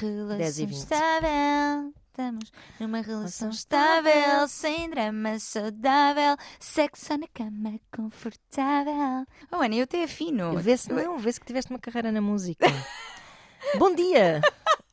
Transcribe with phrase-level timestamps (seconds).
[0.00, 1.94] Relação estável.
[2.08, 9.24] Estamos numa relação estável, sem drama saudável, sexo na cama confortável.
[9.52, 10.56] Oh, Ana, eu até afino.
[10.58, 12.66] Vê-se não, vê-se que tiveste uma carreira na música.
[13.78, 14.40] Bom dia!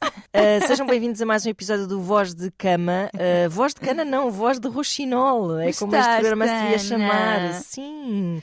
[0.03, 3.09] Uh, sejam bem-vindos a mais um episódio do Voz de Cama.
[3.13, 5.59] Uh, voz de Cana não, Voz de Roxinol.
[5.59, 7.53] É como este programa se devia chamar.
[7.55, 8.41] Sim.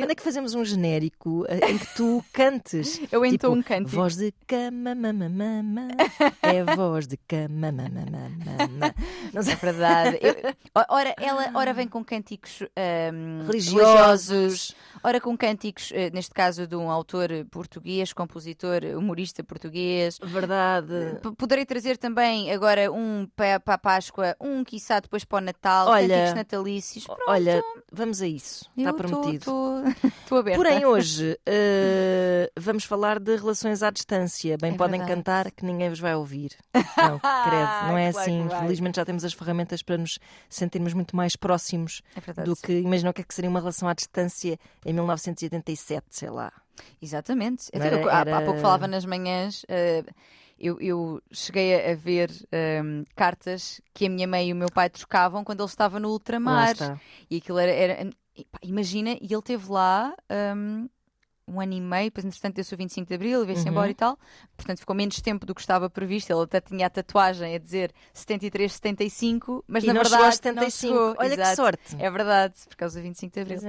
[0.00, 3.00] Quando é que fazemos um genérico uh, em que tu cantes?
[3.12, 3.88] Eu então Tipo, um canto.
[3.88, 5.88] Voz de cama, mama, mama.
[6.42, 8.94] É voz de cama, mama, mama.
[9.32, 9.52] Não sei.
[9.54, 10.18] É verdade.
[10.20, 14.74] Eu- ora, ela, ora vem com cânticos ahm, Religiosos.
[15.02, 20.18] ora com cânticos, eh, neste caso, de um autor português, compositor, humorista português.
[20.22, 21.18] Verdade.
[21.22, 25.88] P- Poderei trazer também agora um para a Páscoa, um quiçá depois para o Natal,
[25.88, 27.04] Olha, cânticos natalícios.
[27.06, 27.62] Pronto, Olha,
[27.92, 28.70] vamos a isso.
[28.76, 29.44] Está eu tô- prometido.
[29.44, 29.82] tô-
[30.22, 30.56] Estou aberta.
[30.62, 34.56] Porém, hoje eh, vamos falar de relações à distância.
[34.60, 35.16] Bem, É podem verdade.
[35.16, 36.52] cantar que ninguém vos vai ouvir.
[36.74, 38.48] Não, credo, não é Claro assim.
[38.60, 42.48] Felizmente já temos as ferramentas para nos sentirmos muito mais próximos É verdade.
[42.48, 46.30] do que imagina o que é que seria uma relação à distância em 1987, sei
[46.30, 46.52] lá.
[47.00, 47.66] Exatamente.
[47.74, 49.64] Não Até era- eu- há- pouco falava nas manhãs.
[49.68, 50.04] eh,
[50.58, 54.90] eu, eu cheguei a, ver ehm, cartas que a minha mãe e o meu pai
[54.90, 56.74] trocavam quando ele estava no ultramar.
[57.30, 57.72] E aquilo era.
[57.72, 58.10] era-
[58.62, 60.14] imagina, e ele esteve lá
[60.56, 60.88] um,
[61.50, 63.70] um ano e meio, depois, entretanto, deu-se o 25 de Abril, veio-se Uhum.
[63.72, 64.18] embora e tal.
[64.56, 66.30] Portanto, ficou menos tempo do que estava previsto.
[66.32, 70.14] Ele até tinha a tatuagem a dizer 73, 75, mas e na não verdade.
[70.14, 70.94] chegou aos não 75.
[70.94, 71.14] chegou.
[71.18, 71.56] Olha que Exato.
[71.56, 71.96] sorte.
[71.98, 73.60] É verdade, por causa do 25 de Abril.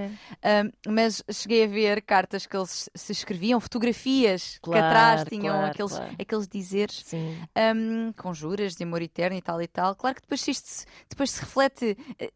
[0.42, 0.64] É.
[0.64, 5.56] Um, mas cheguei a ver cartas que eles se escreviam, fotografias que Claro, atrás tinham
[5.56, 6.16] claro, aqueles, claro.
[6.20, 7.06] aqueles dizeres
[7.76, 9.96] um, com juras de amor eterno e tal e tal.
[9.96, 12.32] Claro que depois isto depois se reflete eh,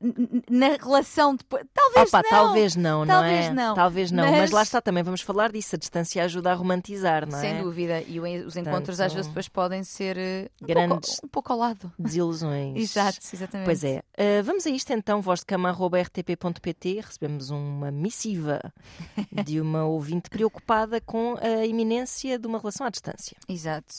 [0.49, 1.63] na relação depois.
[1.73, 2.29] Talvez Opa, não.
[2.29, 3.53] talvez não, não Talvez é?
[3.53, 3.75] não.
[3.75, 4.23] Talvez não.
[4.31, 4.39] Mas...
[4.45, 5.75] Mas- lá está, também vamos falar disso.
[5.75, 7.41] A distância ajuda a romantizar, não é?
[7.41, 8.01] Sem dúvida.
[8.01, 11.59] E os encontros às vezes depois podem ser eh, um, grandes pouco, um pouco ao
[11.59, 11.91] lado.
[11.97, 12.75] Desilusões.
[12.95, 13.65] Exato, exatamente.
[13.65, 14.03] Pois é.
[14.17, 17.01] Uh, vamos a isto então, vozdecama.rtp.pt.
[17.01, 18.61] Recebemos uma missiva
[19.45, 23.35] de uma ouvinte preocupada com a iminência de uma relação à distância.
[23.47, 23.93] Exato.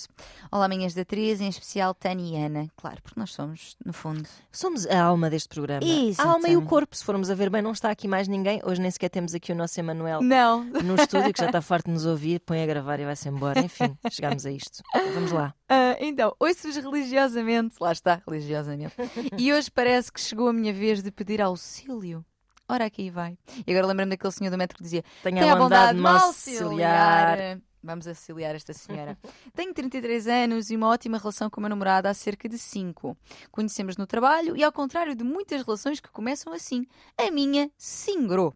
[0.50, 2.68] Olá, minhas da Teresa, em especial Tânia e Ana.
[2.76, 4.26] Claro, porque nós somos, no fundo.
[4.50, 5.84] Somos a alma deste programa.
[5.84, 6.20] Exatamente.
[6.20, 8.60] A alma e o corpo, se formos a ver bem, não está aqui mais ninguém.
[8.64, 10.64] Hoje nem sequer temos aqui o nosso Emanuel Não.
[10.64, 13.60] no estúdio, que já está farto de nos ouvir, põe a gravar e vai-se embora.
[13.60, 14.82] Enfim, chegámos a isto.
[15.14, 15.54] Vamos lá.
[15.68, 17.76] Ah, então, ouço-vos religiosamente.
[17.80, 18.94] Lá está, religiosamente.
[19.36, 22.24] e hoje parece que chegou a minha vez de pedir auxílio.
[22.68, 23.38] Ora, aqui vai.
[23.66, 26.02] E agora lembro-me daquele senhor do metro que dizia: Tenha Tenha a bondade de me
[26.02, 27.60] me auxiliar.
[27.86, 29.16] Vamos auxiliar esta senhora.
[29.54, 33.16] Tenho 33 anos e uma ótima relação com o meu namorado há cerca de 5.
[33.52, 36.84] Conhecemos no trabalho e, ao contrário de muitas relações que começam assim,
[37.16, 38.52] a minha singrou.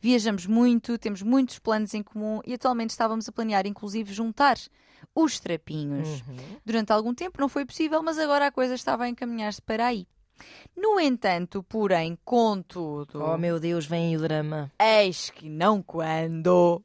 [0.00, 4.56] Viajamos muito, temos muitos planos em comum e atualmente estávamos a planear, inclusive, juntar
[5.14, 6.22] os trapinhos.
[6.22, 6.36] Uhum.
[6.64, 10.06] Durante algum tempo não foi possível, mas agora a coisa estava a encaminhar-se para aí.
[10.74, 14.72] No entanto, porém, contudo, Oh meu Deus, vem o drama.
[14.80, 16.82] eis que não quando,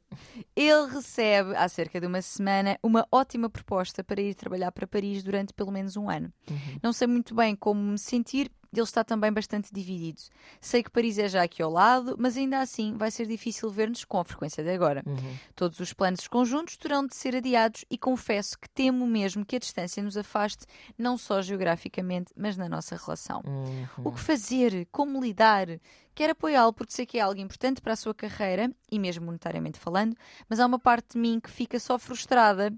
[0.54, 5.22] ele recebe, há cerca de uma semana, uma ótima proposta para ir trabalhar para Paris
[5.22, 6.30] durante pelo menos um ano.
[6.50, 6.78] Uhum.
[6.82, 10.20] Não sei muito bem como me sentir, ele está também bastante dividido.
[10.60, 14.04] Sei que Paris é já aqui ao lado, mas ainda assim vai ser difícil ver-nos
[14.04, 15.02] com a frequência de agora.
[15.06, 15.36] Uhum.
[15.54, 19.58] Todos os planos conjuntos terão de ser adiados e confesso que temo mesmo que a
[19.58, 20.66] distância nos afaste,
[20.96, 23.42] não só geograficamente, mas na nossa relação.
[23.46, 23.86] Uhum.
[24.04, 24.86] O que fazer?
[24.90, 25.68] Como lidar?
[26.14, 29.78] Quero apoiá-lo porque sei que é algo importante para a sua carreira, e mesmo monetariamente
[29.78, 30.16] falando,
[30.48, 32.72] mas há uma parte de mim que fica só frustrada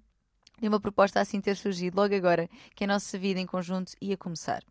[0.61, 4.17] de uma proposta assim ter surgido logo agora que a nossa vida em conjunto ia
[4.17, 4.63] começar.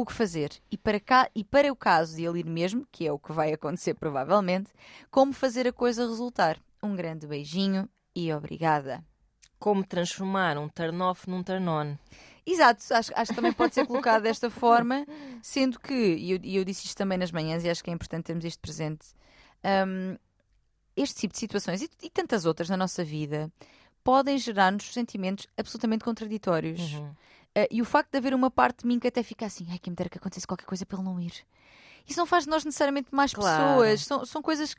[0.00, 0.50] O que fazer?
[0.70, 3.32] E para, cá, e para o caso de ele ir mesmo, que é o que
[3.32, 4.70] vai acontecer provavelmente,
[5.10, 6.58] como fazer a coisa resultar?
[6.82, 9.04] Um grande beijinho e obrigada.
[9.58, 11.98] Como transformar um turn-off num turn-on.
[12.46, 15.04] Exato, acho, acho que também pode ser colocado desta forma,
[15.42, 18.24] sendo que, e eu, eu disse isto também nas manhãs e acho que é importante
[18.24, 19.06] termos isto presente,
[19.86, 20.16] hum,
[20.96, 23.52] este tipo de situações e, e tantas outras na nossa vida
[24.02, 26.94] podem gerar-nos sentimentos absolutamente contraditórios.
[26.94, 27.14] Uhum.
[27.56, 29.78] Uh, e o facto de haver uma parte de mim que até fica assim, ai,
[29.78, 31.32] quem me dera que acontecesse qualquer coisa para ele não ir.
[32.06, 33.62] Isso não faz de nós necessariamente mais Claro.
[33.80, 34.74] pessoas, são, são coisas.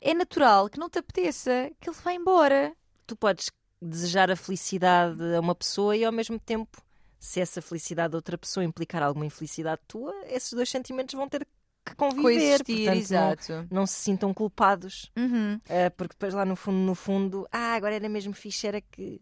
[0.00, 2.74] É natural que não te apeteça que ele vá embora.
[3.06, 6.82] Tu podes desejar a felicidade a uma pessoa e ao mesmo tempo,
[7.18, 11.46] se essa felicidade de outra pessoa implicar alguma infelicidade tua, esses dois sentimentos vão ter
[11.84, 12.22] que conviver.
[12.22, 13.52] Coexistir, portanto, exato.
[13.52, 15.10] Não, não se sintam culpados.
[15.16, 15.60] Uhum.
[15.68, 19.20] Ah, porque depois lá no fundo, no fundo, ah, agora era mesmo fixe, era que.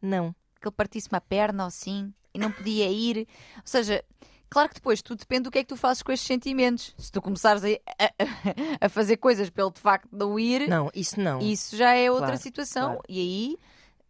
[0.00, 0.34] Não.
[0.62, 3.26] Que ele partisse uma perna ou assim e não podia ir.
[3.56, 4.02] Ou seja,
[4.48, 6.94] claro que depois tudo depende do que é que tu fazes com estes sentimentos.
[6.96, 11.20] Se tu começares a, a- a fazer coisas pelo de facto não ir, Não, isso
[11.20, 11.40] não.
[11.40, 12.86] isso já é outra Claro, situação.
[12.92, 13.02] claro.
[13.08, 13.58] E aí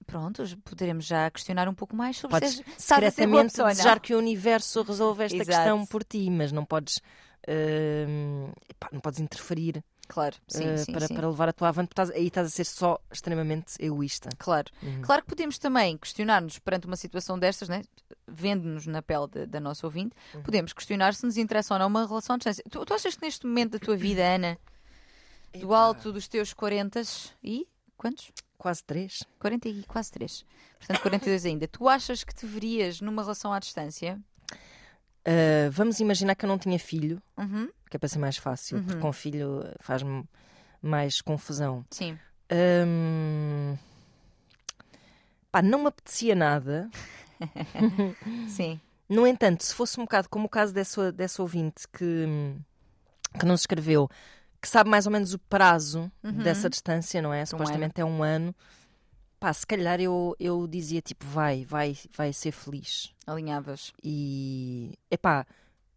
[0.06, 3.66] pronto, poderemos já questionar um pouco mais sobre Podes se secretamente não.
[3.68, 5.48] desejar que o universo resolva esta Exato.
[5.48, 7.00] questão por ti, mas não podes,
[7.48, 11.14] hum, epá, não podes interferir Claro, sim, eh, sim, para, sim.
[11.14, 14.28] para levar a tua avante, estás- aí estás a ser só extremamente egoísta.
[14.38, 14.70] Claro.
[14.82, 15.00] Uhum.
[15.02, 17.82] Claro que podemos também questionar-nos perante uma situação destas, né?
[18.26, 20.42] vendo-nos na pele da- da nossa ouvinte, Uhum.
[20.42, 22.62] podemos questionar se nos interessa ou não uma relação à distância.
[22.70, 24.58] Tu, tu achas que neste momento da tua vida, Ana,
[25.58, 27.00] do alto dos teus 40
[27.42, 27.66] e.
[27.96, 28.32] quantos?
[28.58, 29.22] Quase três.
[29.38, 30.44] 40 e quase 3.
[30.78, 31.66] Portanto, 42 ainda.
[31.68, 34.20] Tu achas que te verias numa relação à distância?
[35.26, 37.68] Uh, vamos imaginar que eu não tinha filho, Uhum.
[37.92, 38.84] Que é para ser mais fácil, Uhum.
[38.84, 40.24] porque com filho faz-me
[40.80, 41.84] mais confusão.
[41.90, 42.18] Sim.
[42.50, 43.76] Hum,
[45.50, 46.88] Pá, não me apetecia nada.
[48.48, 48.80] Sim.
[49.08, 52.26] No entanto, se fosse um bocado como o caso dessa, dessa ouvinte que,
[53.38, 54.08] que nos escreveu,
[54.60, 56.32] que sabe mais ou menos o prazo Uhum.
[56.38, 57.44] dessa distância, não é?
[57.44, 58.54] Supostamente é um ano.
[59.38, 63.12] Pá, se calhar eu, eu dizia tipo, vai, vai, vai ser feliz.
[63.26, 63.92] Alinhavas.
[64.02, 65.44] E, epá,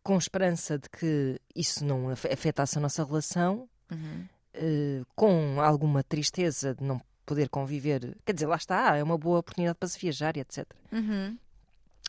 [0.05, 4.25] com esperança de que isso não afe- afetasse a nossa relação, Uhum.
[4.53, 8.15] eh, com alguma tristeza de não poder conviver.
[8.23, 10.63] Quer dizer, lá está, é uma boa oportunidade para se viajar e etc.
[10.91, 11.35] Uhum.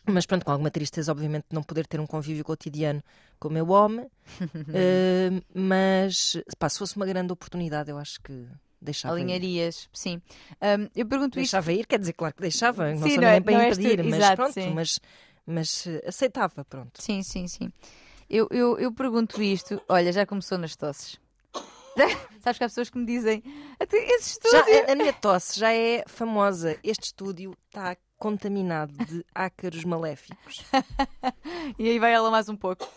[0.05, 3.03] Mas pronto, com alguma tristeza, obviamente, de não poder ter um convívio cotidiano
[3.39, 4.07] com o meu homem.
[4.73, 8.45] Eh, mas, pá, se fosse uma grande oportunidade, eu acho que
[8.79, 9.23] deixava ir.
[9.23, 10.21] Alinharias, sim.
[10.61, 11.51] Ahm, eu pergunto isto.
[11.53, 13.59] Deixava ir, quer dizer, claro que deixava, não Sim, sou não é- ninguém para não
[13.75, 14.73] tu, impedir, mas exato, pronto, sim.
[14.73, 14.99] mas,
[15.47, 17.01] mas eh, aceitava, pronto.
[17.01, 17.71] Sim, sim, sim.
[18.29, 19.81] Eu, eu, eu pergunto isto.
[19.87, 21.17] Olha, já começou nas tosses.
[22.41, 23.41] Sabes que há pessoas que me dizem
[23.79, 24.51] "Até esse estúdio.
[24.51, 26.77] Já, a, a minha tosse já é famosa.
[26.83, 30.63] Este estúdio está contaminado de ácaros maléficos.
[31.79, 32.87] E aí vai ela mais um pouco.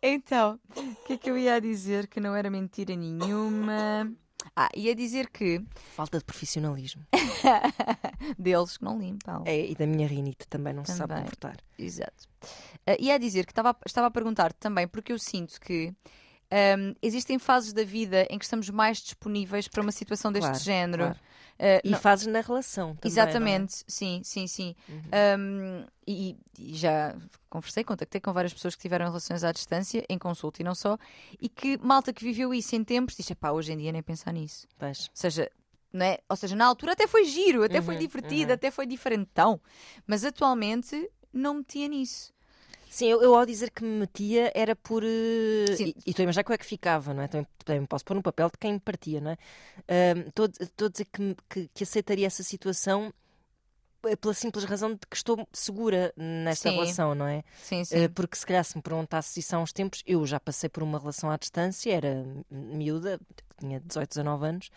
[0.00, 4.12] Então, o que é que eu ia dizer que não era mentira nenhuma?
[4.60, 5.62] Ah, ia dizer que
[5.94, 7.06] Falta de profissionalismo.
[8.36, 9.44] deles que não limpam.
[9.46, 11.22] É, e da minha rinite também não se sabe Também.
[11.26, 11.56] comportar.
[11.78, 12.28] Exato.
[12.84, 15.94] Ah, ia dizer que estava, estava a perguntar também porque eu sinto que
[16.50, 20.64] ahm, existem fases da vida em que estamos mais disponíveis para uma situação deste Claro,
[20.64, 21.02] género.
[21.04, 21.18] claro.
[21.60, 23.10] Ah, E não- fazes na relação também.
[23.10, 24.76] Exatamente, sim, sim, sim.
[24.88, 25.02] Uhum.
[25.40, 27.16] Um, e, e já
[27.50, 30.96] conversei, contactei com várias pessoas que tiveram relações à distância, em consulta e não só,
[31.40, 34.32] e que malta que viveu isso em tempos diz: pá, hoje em dia nem pensar
[34.32, 34.66] nisso.
[34.70, 34.74] É?
[34.78, 35.00] Pois.
[35.08, 35.50] Ou seja,
[35.92, 36.18] não é?
[36.28, 38.54] Ou seja, na altura até foi giro, até foi Uhum, divertido, uhum.
[38.54, 39.60] até foi diferentão,
[40.06, 42.32] mas atualmente não metia nisso.
[42.90, 45.02] Sim, eu, eu ao dizer que me metia era por.
[45.04, 45.92] eh, Sim.
[46.06, 47.28] E estou a imaginar como é que ficava, não é?
[47.28, 49.36] Também, também posso pôr no papel de quem me partia, não é?
[50.28, 53.12] Estou a- estou a dizer que, que, que aceitaria essa situação
[54.06, 56.76] eh, pela simples razão de que estou segura nesta Sim.
[56.76, 57.42] relação, não é?
[57.62, 58.08] Sim, Eh, sim.
[58.08, 60.98] Porque se calhar se me perguntasse isso há uns tempos, eu já passei por uma
[60.98, 63.20] relação à distância, era miúda,
[63.58, 64.70] tinha 18, 19 anos,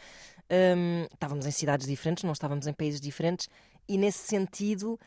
[0.54, 3.48] Hum, estávamos em cidades diferentes, não estávamos em países diferentes,
[3.88, 5.00] e nesse sentido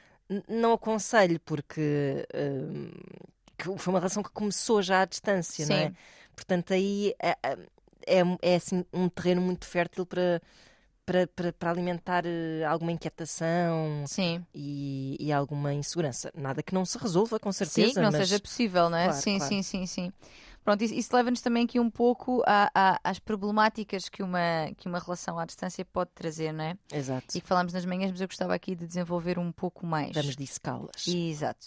[0.49, 2.27] não aconselho, porque
[3.57, 5.89] que foi uma relação que começou já à distância, não é?
[5.89, 5.97] Sim.
[6.35, 7.37] Portanto, aí é,
[8.07, 10.41] é, é, assim, um terreno muito fértil para.
[11.07, 16.33] Para, para, para alimentar eh, alguma inquietação Sim, e, e alguma insegurança.
[16.35, 17.89] Nada que não se resolva, com certeza.
[17.89, 18.27] sim, que não mas...
[18.27, 19.09] seja possível, não é?
[19.09, 19.53] Claro, sim, claro.
[19.53, 20.13] sim, sim, sim.
[20.65, 24.89] Pronto, isso, isso leva-nos também aqui um pouco a- a- às problemáticas que uma, que
[24.89, 26.77] uma relação à distância pode trazer, não é?
[26.93, 27.37] Exato.
[27.37, 30.15] E que falámos nas manhãs, mas eu gostava aqui de desenvolver um pouco mais.
[30.15, 31.07] Vamos dissecá-las.
[31.07, 31.67] Exato.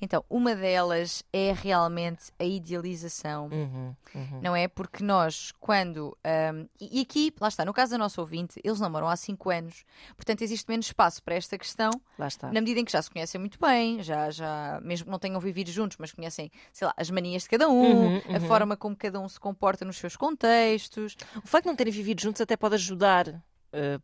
[0.00, 3.48] Então, uma delas é realmente a idealização.
[3.48, 4.40] Uhum, uhum.
[4.42, 4.68] Não é?
[4.68, 6.16] Porque nós, quando.
[6.22, 9.84] ahm, e aqui, lá está, no caso da nossa ouvinte, eles namoram há 5 anos,
[10.16, 12.48] portanto existe menos espaço para esta questão, Lá está.
[12.52, 15.40] na medida em que já se conhecem muito bem, já, já mesmo que não tenham
[15.40, 18.40] vivido juntos, mas conhecem, sei lá, as manias de cada um, Uhum, a uhum.
[18.40, 21.16] forma como cada um se comporta nos seus contextos.
[21.42, 23.42] O facto de não terem vivido juntos até pode ajudar,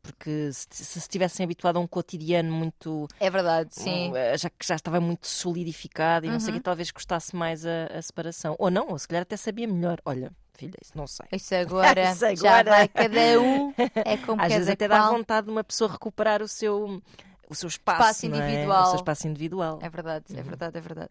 [0.02, 3.06] porque se, se se estivessem habituado a um cotidiano muito.
[3.20, 4.10] É verdade, sim.
[4.10, 6.58] um, eh, já que já estava muito solidificado e não sei o Uhum.
[6.60, 8.54] que, talvez gostasse mais a, a separação.
[8.58, 9.98] Ou não, ou se calhar até sabia melhor.
[10.04, 11.26] Olha, filha, isso não sei.
[11.32, 12.70] Isso agora, Isso já agora.
[12.70, 13.72] vai cada um,
[14.04, 15.14] é como Às vezes até dá qual.
[15.14, 17.02] vontade de uma pessoa recuperar o seu,
[17.48, 18.28] o seu espaço, Espaço é?
[18.28, 18.82] individual.
[18.82, 19.78] O seu espaço individual.
[19.82, 20.42] É verdade, é Uhum.
[20.42, 21.10] verdade, é verdade.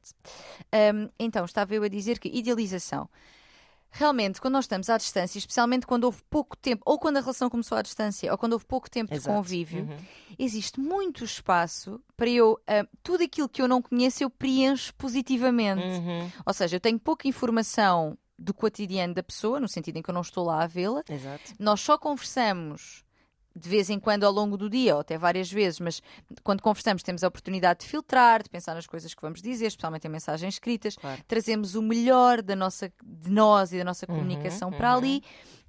[0.94, 3.10] Hum, então, estava eu a dizer que idealização.
[3.94, 7.50] Realmente, quando nós estamos à distância, especialmente quando houve pouco tempo, ou quando a relação
[7.50, 9.36] começou à distância, ou quando houve pouco tempo de Exato.
[9.36, 9.98] convívio, Uhum.
[10.40, 12.58] existe muito espaço para eu.
[12.70, 15.84] hum, tudo aquilo que eu não conheço, eu preencho positivamente.
[15.84, 16.32] Uhum.
[16.46, 20.14] Ou seja, eu tenho pouca informação do cotidiano da pessoa, no sentido em que eu
[20.14, 21.04] não estou lá a vê-la.
[21.60, 23.04] Nós só conversamos
[23.56, 26.02] de vez em quando ao longo do dia, ou até várias vezes, mas
[26.44, 30.06] quando conversamos temos a oportunidade de filtrar, de pensar nas coisas que vamos dizer, especialmente
[30.08, 31.22] em mensagens escritas, Claro.
[31.28, 34.98] trazemos o melhor da nossa, de nós e da nossa Uhum, comunicação para uhum.
[34.98, 35.24] ali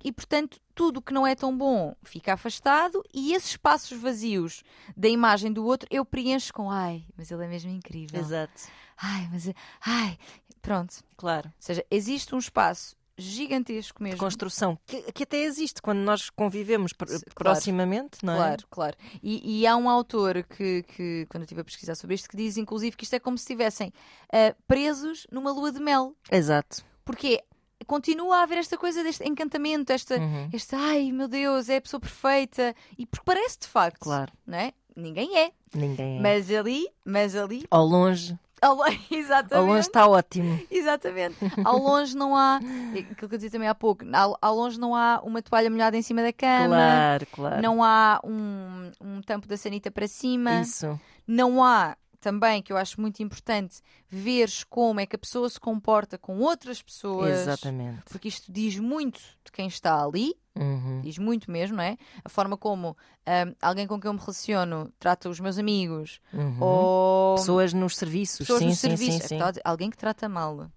[0.04, 4.62] e, portanto, tudo o que não é tão bom fica afastado e esses espaços vazios
[4.96, 8.20] da imagem do outro eu preencho com ai, mas ele é mesmo incrível.
[8.20, 8.62] Exato.
[8.96, 9.50] Ai, mas
[9.84, 10.18] ai,
[10.60, 11.02] pronto.
[11.16, 11.48] Claro.
[11.48, 14.18] Ou seja, existe um espaço gigantesco mesmo.
[14.18, 17.22] Construção, que, que até existe quando nós convivemos pr- Claro.
[17.34, 18.36] proximamente, não é?
[18.36, 18.96] Claro, claro.
[19.22, 22.36] E, e há um autor que, que, quando eu estive a pesquisar sobre isto, que
[22.36, 23.92] diz inclusive que isto é como se estivessem
[24.32, 26.14] ah, presos numa lua de mel.
[26.30, 26.84] Exato.
[27.04, 27.42] Porque
[27.86, 30.48] continua a haver esta coisa deste encantamento, esta, Uhum.
[30.52, 32.74] este ai meu Deus, é a pessoa perfeita.
[32.96, 34.32] E porque parece de facto, Claro.
[34.46, 34.72] não é?
[34.96, 35.50] Ninguém é.
[35.74, 36.20] Ninguém é.
[36.20, 39.66] Mas ali, mas ali, Ao longe, ao longe, ao exatamente.
[39.68, 40.60] longe está ótimo.
[40.70, 41.36] Exatamente.
[41.64, 44.94] Ao longe não há, aquilo que eu dizia também há pouco, ao, ao longe não
[44.94, 47.62] há uma toalha molhada em cima da cama, Claro, claro.
[47.62, 50.98] não há um, um tampo da sanita para cima, Isso.
[51.26, 55.58] não há também, que eu acho muito importante, veres como é que a pessoa se
[55.60, 57.40] comporta com outras pessoas.
[57.40, 58.02] Exatamente.
[58.08, 61.00] Porque isto diz muito de quem está ali, Uhum.
[61.02, 61.96] diz muito mesmo, não é?
[62.24, 66.56] A forma como ahm, alguém com quem eu me relaciono trata os meus amigos, Uhum.
[66.62, 69.28] ou Pessoas nos serviços, pessoas sim, no sim, serviço.
[69.28, 69.34] sim.
[69.36, 70.70] Então, alguém que trata mal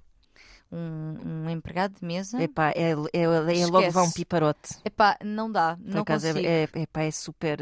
[0.71, 2.41] um, um empregado de mesa.
[2.41, 4.75] Epá, é, é, é logo vá um piparote.
[4.83, 6.47] Epá, não dá, Por não acaso consigo.
[6.47, 7.59] é, é, epá, é super.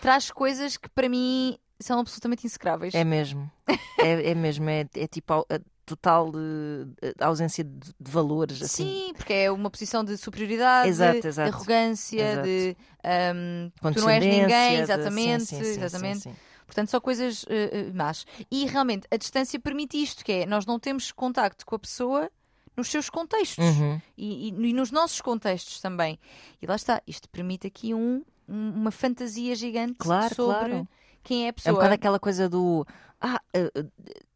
[0.00, 2.94] Traz coisas que para mim são absolutamente execráveis.
[2.94, 3.50] É mesmo.
[3.98, 4.68] É, é mesmo.
[4.68, 8.60] É, é tipo a, a total de, de ausência de, de valores.
[8.62, 8.84] Assim.
[9.08, 11.54] Sim, porque é uma posição de superioridade, Exato, de exato.
[11.54, 12.46] arrogância, Exato.
[12.48, 16.18] de ahm, tu não és ninguém, de- exatamente, sim, sim, sim, exatamente.
[16.20, 16.36] sim, sim.
[16.66, 18.26] Portanto, só coisas eh, más.
[18.50, 22.28] E realmente a distância permite isto, que é nós não temos contacto com a pessoa
[22.76, 24.00] nos seus contextos Uhum.
[24.18, 26.18] e, e- e nos nossos contextos também.
[26.60, 30.88] E lá está, isto permite aqui um, um- uma fantasia gigante Claro, sobre claro.
[31.26, 31.74] Quem é a É um pessoa.
[31.74, 32.86] bocado aquela coisa do.
[33.20, 33.84] Ah, eh, eh,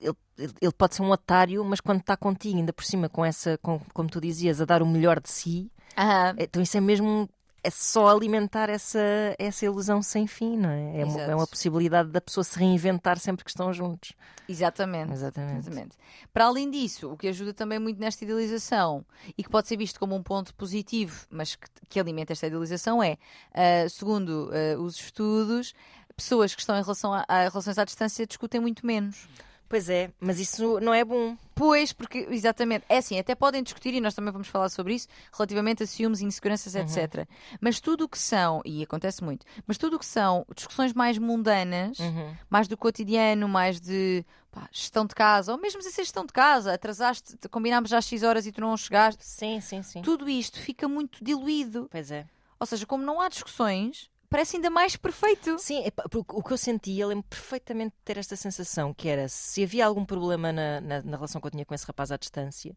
[0.01, 0.17] ele,
[0.61, 3.79] ele- pode ser um otário, mas quando está contigo, ainda por cima, com essa, com,
[3.93, 6.35] como tu dizias, a dar o melhor de si, Aham.
[6.39, 7.29] então isso é mesmo.
[7.63, 8.99] É só alimentar essa,
[9.39, 11.01] essa ilusão sem fim, não é?
[11.01, 14.15] É uma, é uma possibilidade da pessoa se reinventar sempre que estão juntos.
[14.49, 15.13] Exatamente.
[15.13, 15.59] Exatamente.
[15.59, 15.97] Exatamente.
[16.33, 19.05] Para além disso, o que ajuda também muito nesta idealização
[19.37, 23.03] e que pode ser visto como um ponto positivo, mas que, que alimenta esta idealização
[23.03, 23.19] é,
[23.53, 25.75] ah, segundo ah, os estudos,
[26.17, 29.29] pessoas que estão em relação a, a relações à distância discutem muito menos.
[29.69, 31.37] Pois é, mas isso não é bom.
[31.55, 35.07] Pois, porque, exatamente, é assim, até podem discutir, e nós também vamos falar sobre isso,
[35.33, 37.25] relativamente a ciúmes, inseguranças, etc.
[37.61, 41.19] Mas tudo o que são, e acontece muito, mas tudo o que são discussões mais
[41.19, 42.35] mundanas, Uhum.
[42.51, 46.75] mais do cotidiano, mais de pá, gestão de casa, ou mesmo ser gestão de casa,
[46.75, 50.03] atrasaste, combinámos já às X horas e tu não chegaste, Sim, sim, sim.
[50.03, 51.87] tudo isto fica muito diluído.
[51.93, 52.27] Pois é.
[52.59, 55.59] Ou seja, como não há discussões, parece ainda mais perfeito.
[55.59, 59.63] Sim, porque o que eu sentia, lembro perfeitamente de ter esta sensação, que era se
[59.63, 62.75] havia algum problema na, na, na relação que eu tinha com esse rapaz à distância,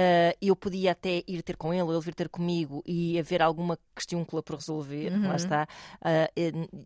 [0.00, 3.42] ah, eu podia até ir ter com ele, ou ele vir ter comigo e haver
[3.42, 5.26] alguma questões por resolver, Uhum.
[5.28, 5.66] lá está.
[6.00, 6.30] Ah,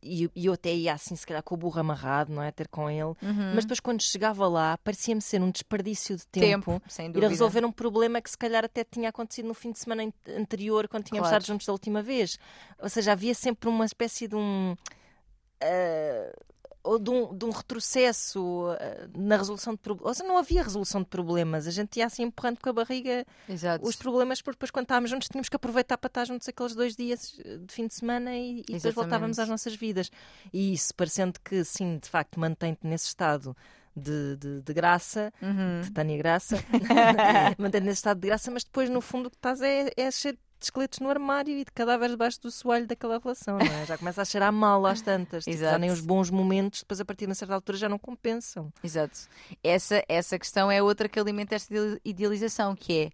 [0.03, 2.51] e, eu até ia assim, se calhar com o burro amarrado, não é?
[2.51, 3.03] Ter com ele.
[3.03, 3.53] Uhum.
[3.55, 6.81] Mas depois, quando chegava lá, parecia-me ser um desperdício de tempo.
[6.89, 9.79] sem Ir a resolver um problema que se calhar até tinha acontecido no fim de
[9.79, 11.43] semana an- anterior, quando tínhamos Claro.
[11.43, 12.39] estado juntos da última vez.
[12.79, 14.75] Ou seja, havia sempre uma espécie de um.
[15.63, 16.33] ah,
[16.85, 20.09] ou de um, de um retrocesso ah, na resolução de problemas.
[20.09, 21.67] Ou seja, não havia resolução de problemas.
[21.67, 23.87] A gente ia assim empurrando com a barriga Exato.
[23.87, 26.97] os problemas, porque depois, quando estávamos juntos, tínhamos que aproveitar para estar juntos aqueles dois
[26.97, 30.11] dias eh, de fim de semana e, e depois voltávamos às nossas vidas.
[30.53, 33.57] E isso, parecendo que, sim, de facto, mantém-te nesse estado
[33.97, 35.83] de, de, de graça, Uhum.
[35.83, 36.57] de Tânia Graça,
[37.59, 40.37] mantém-te nesse estado de graça, mas depois, no fundo, o que estás é, é cheio
[40.63, 43.87] de esqueletos no armário e de cadáveres debaixo do soalho daquela relação, não é?
[43.87, 45.45] Já começa a cheirar mal às tantas.
[45.45, 47.99] Tipo, já nem os bons momentos, depois a partir de uma certa altura, já não
[47.99, 48.73] compensam.
[48.83, 49.19] Exato.
[49.63, 53.13] Essa, essa questão é outra que alimenta esta ideali- idealização, que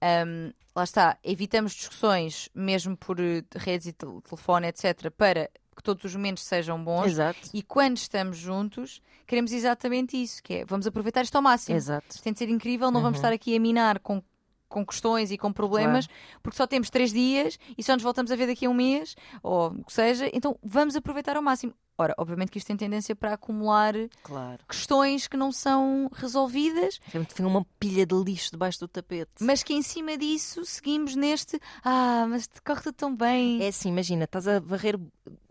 [0.00, 5.50] é, hum, lá está, evitamos discussões, mesmo por eh, redes e tel- telefone, etc., para
[5.76, 7.06] que todos os momentos sejam bons.
[7.06, 7.48] Exato.
[7.54, 11.74] E quando estamos juntos, queremos exatamente isso, que é, vamos aproveitar isto ao máximo.
[11.76, 12.06] Exato.
[12.10, 13.24] Isto tem de ser incrível, não vamos Uhum.
[13.24, 14.22] estar aqui a minar com,
[14.70, 16.06] com questões e com problemas,
[16.42, 19.14] porque só temos três dias e só nos voltamos a ver daqui a um mês,
[19.42, 21.74] ou o que seja, então vamos aproveitar ao máximo.
[21.98, 24.64] Ora, obviamente que isto tem tendência para acumular Claro.
[24.66, 29.30] questões que não são resolvidas, Sempre tem uma pilha de lixo debaixo do tapete.
[29.42, 33.62] mas que em cima disso seguimos neste ah, mas te corre tudo tão bem.
[33.62, 34.98] É assim, imagina, estás a varrer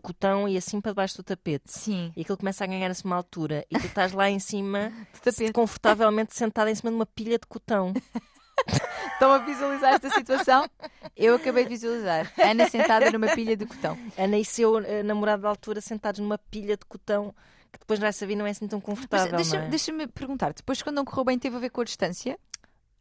[0.02, 1.70] cotão e assim para debaixo do tapete.
[1.70, 4.90] Sim, E aquilo começa a ganhar-se uma altura e tu estás lá em cima,
[5.54, 7.92] confortavelmente sentada em cima de uma pilha de cotão.
[9.12, 10.68] Estão a visualizar esta situação?
[11.16, 12.32] Eu acabei de visualizar.
[12.38, 13.98] Ana sentada numa pilha de cotão.
[14.16, 17.34] Ana e seu eh, namorado da altura sentados numa pilha de cotão
[17.72, 19.36] que depois nessa vida não é assim tão confortável.
[19.36, 19.68] deixa- não é?
[19.68, 22.38] deixa-me perguntar, depois quando não correu bem teve a ver com a distância?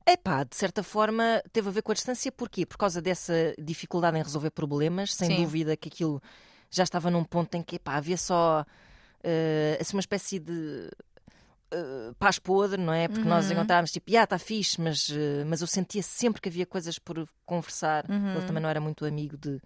[0.06, 2.66] É pá, de certa forma teve a ver com a distância, porquê?
[2.66, 5.44] Por causa dessa dificuldade em resolver problemas, sem Sim.
[5.44, 6.22] dúvida que aquilo
[6.70, 8.64] já estava num ponto em que epá, havia só
[9.24, 10.90] eh, assim, uma espécie de
[11.72, 13.08] eh, paz podre, não é?
[13.08, 13.54] Porque nós Uhum.
[13.54, 17.28] encontrávamos tipo, ah, está fixe, mas, eh, mas eu sentia sempre que havia coisas por
[17.46, 18.06] conversar.
[18.10, 19.62] Ele também não era muito amigo de.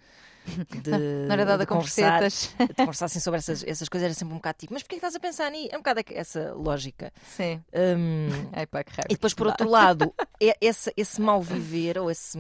[0.81, 1.00] de Uhum.
[1.27, 4.33] Não era dada de a conversar, de conversar assim, sobre essas, essas coisas, era sempre
[4.33, 5.69] um bocado tipo, mas porquê que estás a pensar nisso?
[5.72, 7.13] É um bocado essa lógica.
[7.25, 7.63] Sim.
[7.74, 9.07] Hum, Ai, pá, que raiva.
[9.10, 12.38] e depois, por outro lado, é- esse, esse mal viver, ou esse.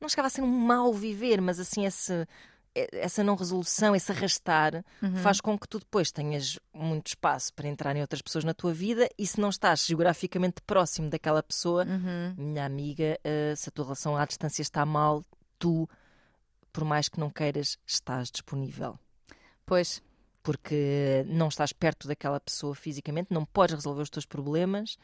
[0.00, 2.26] Não chegava a ser um mal viver, mas assim, esse,
[2.74, 4.84] essa não resolução, esse arrastar,
[5.22, 8.72] faz com que tu depois tenhas muito espaço para entrar em outras pessoas na tua
[8.72, 12.34] vida e se não estás geograficamente próximo daquela pessoa, Uhum.
[12.36, 15.24] minha amiga, eh, se a tua relação à distância está mal,
[15.58, 15.88] tu,
[16.72, 18.98] por mais que não queiras, estás disponível.
[19.66, 20.02] Pois,
[20.42, 24.96] porque não estás perto daquela pessoa fisicamente, não podes resolver os teus problemas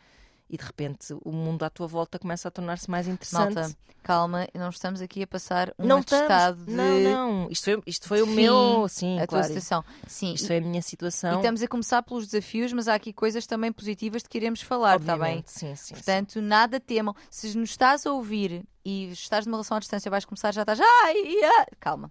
[0.48, 3.54] e de repente o mundo à tua volta começa a tornar-se mais interessante.
[3.54, 7.82] malta, calma, não estamos aqui a passar um não estamos, de não, não, isto foi,
[7.86, 9.46] isto foi o fim meu, sim, a tua claro.
[9.48, 9.84] situação.
[10.06, 11.36] Sim, Isto e, foi a minha e situação.
[11.36, 15.00] estamos a começar pelos desafios, mas há aqui coisas também positivas de que iremos falar,
[15.00, 15.42] está bem?
[15.46, 15.94] Sim, sim, sim.
[15.94, 17.14] Portanto, nada temam.
[17.30, 20.78] Se nos estás a ouvir e estás numa relação à distância, vais começar, já estás.
[20.80, 21.66] Ai, ai.
[21.80, 22.10] Calma.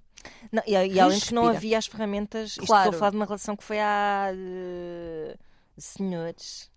[0.52, 2.90] Não, e, e além de que não havia as ferramentas, isto Claro.
[2.90, 5.38] estou a falar de uma relação que foi há eh,
[5.78, 6.72] senhores.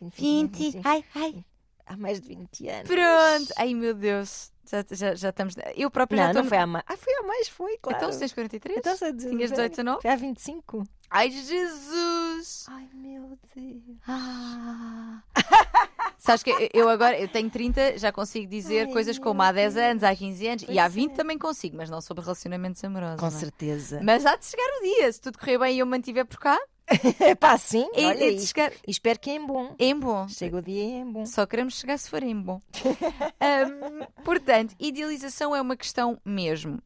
[0.00, 1.44] 20, 20, Ai, ai.
[1.86, 2.88] há mais de 20 anos.
[2.88, 3.54] Pronto.
[3.56, 4.50] Ai, meu Deus.
[4.70, 5.54] Já, já, já estamos.
[5.76, 6.42] Eu própria já Não, estou.
[6.42, 6.84] não foi há mais.
[6.88, 7.98] Ah, foi há mais, foi, claro.
[7.98, 8.78] Então, se tens 43?
[8.78, 10.02] Então, se Tinhas 18, 19?
[10.02, 10.84] Foi há 25.
[11.10, 12.66] Ai, Jesus!
[12.68, 13.98] Ai, meu Deus.
[14.08, 15.22] Ah.
[16.16, 19.76] Sabes que eu agora, eu tenho 30, já consigo dizer Ai, coisas como há 10
[19.76, 20.88] anos, há 15 anos, e Pois há é.
[20.88, 23.18] 20 também consigo, mas não sobre relacionamentos amorosos.
[23.18, 23.30] Com é?
[23.30, 24.00] certeza.
[24.02, 26.56] Mas há de chegar o dia, se tudo correr bem e eu mantiver por cá,
[27.20, 27.88] É pá, sim.
[27.94, 29.74] é, olha, é e- chegar e espero que é em bom.
[29.78, 30.28] em bom.
[30.28, 31.24] Chega o dia em bom.
[31.26, 32.60] Só queremos chegar se for em bom.
[33.40, 36.80] Ahm, portanto, idealização é uma questão mesmo.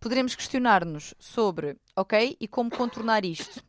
[0.00, 3.60] Poderemos questionar-nos sobre, ok, e como contornar isto.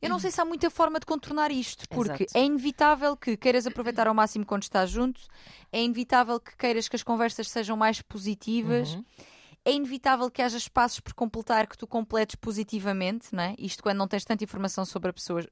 [0.00, 2.38] Eu não sei se há muita forma de contornar isto, porque Exato.
[2.38, 5.20] é inevitável que queiras aproveitar ao máximo quando estás junto,
[5.70, 9.04] é inevitável que queiras que as conversas sejam mais positivas, Uhum.
[9.64, 13.54] É inevitável que haja espaços por completar que tu completes positivamente, não é?
[13.58, 15.46] Isto quando não tens tanta informação sobre a pessoa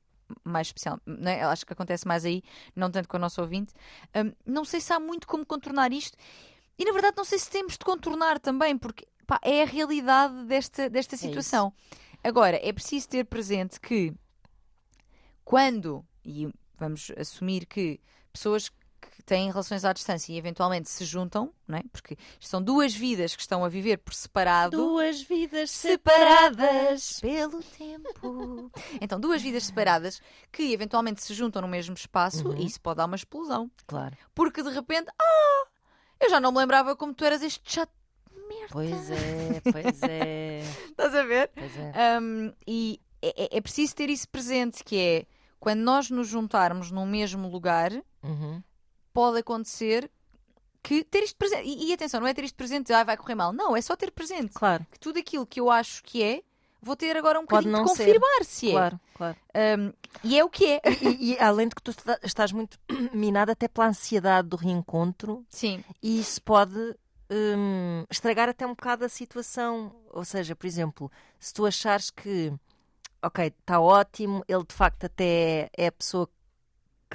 [0.45, 1.43] mais especial, não é?
[1.43, 2.43] Eu acho que acontece mais aí,
[2.75, 3.73] não tanto com o nosso ouvinte.
[4.15, 6.17] Hum, não sei se há muito como contornar isto
[6.79, 10.45] e na verdade não sei se temos de contornar também, porque pá, é a realidade
[10.45, 11.73] desta, desta situação.
[12.25, 14.15] Agora, é preciso ter presente que
[15.45, 16.49] quando, e
[16.79, 18.01] vamos assumir que
[18.33, 18.71] pessoas
[19.11, 21.83] que têm relações à distância e eventualmente se juntam, não é?
[21.93, 24.77] porque são duas vidas que estão a viver por separado.
[24.77, 28.71] Duas vidas separadas pelo tempo.
[29.01, 32.57] Então, duas vidas separadas que eventualmente se juntam no mesmo espaço Uhum.
[32.57, 33.71] e isso pode dar uma explosão.
[33.87, 34.17] Claro.
[34.35, 35.67] Porque de repente, ah,
[36.21, 37.91] eu já não me lembrava como tu eras este chato.
[38.31, 38.69] de Merda.
[38.73, 40.61] Pois é, pois é.
[40.91, 41.51] Estás a ver?
[41.55, 42.21] Pois é.
[42.21, 45.27] Um, e é, é- é preciso ter isso presente, que é
[45.59, 48.63] quando nós nos juntarmos num mesmo lugar, Uhum.
[49.13, 50.11] Pode acontecer
[50.83, 51.69] que ter isto presente.
[51.69, 53.53] E, e atenção, não é ter isto presente, ah, vai correr mal.
[53.53, 56.43] Não, é só ter presente Claro, que tudo aquilo que eu acho que é,
[56.81, 58.05] vou ter agora um Pode bocadinho de não ser.
[58.07, 58.73] confirmar se é.
[58.73, 59.37] claro, claro.
[59.79, 59.93] Um,
[60.25, 60.81] e é o que é.
[61.01, 62.79] E, e além de que tu está- estás muito
[63.15, 65.85] minada até pela ansiedade do reencontro, Sim.
[66.03, 66.97] e isso pode
[67.31, 69.95] hum, estragar até um bocado a situação.
[70.11, 72.53] Ou seja, por exemplo, se tu achares que,
[73.23, 76.33] ok, está ótimo, ele de facto até é a pessoa que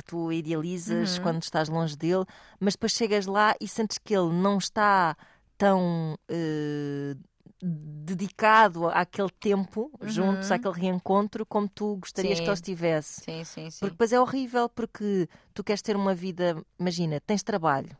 [0.03, 1.23] tu idealizas Uhum.
[1.23, 2.25] quando estás longe dele,
[2.59, 5.15] mas depois chegas lá e sentes que ele não está
[5.57, 7.15] tão eh,
[7.61, 10.55] dedicado àquele tempo juntos, Uhum.
[10.55, 12.43] àquele reencontro, como tu gostarias Sim.
[12.43, 13.21] que ele estivesse.
[13.21, 13.79] Sim, sim, sim.
[13.79, 17.95] Porque depois é horrível, porque tu queres ter uma vida, imagina, tens trabalho,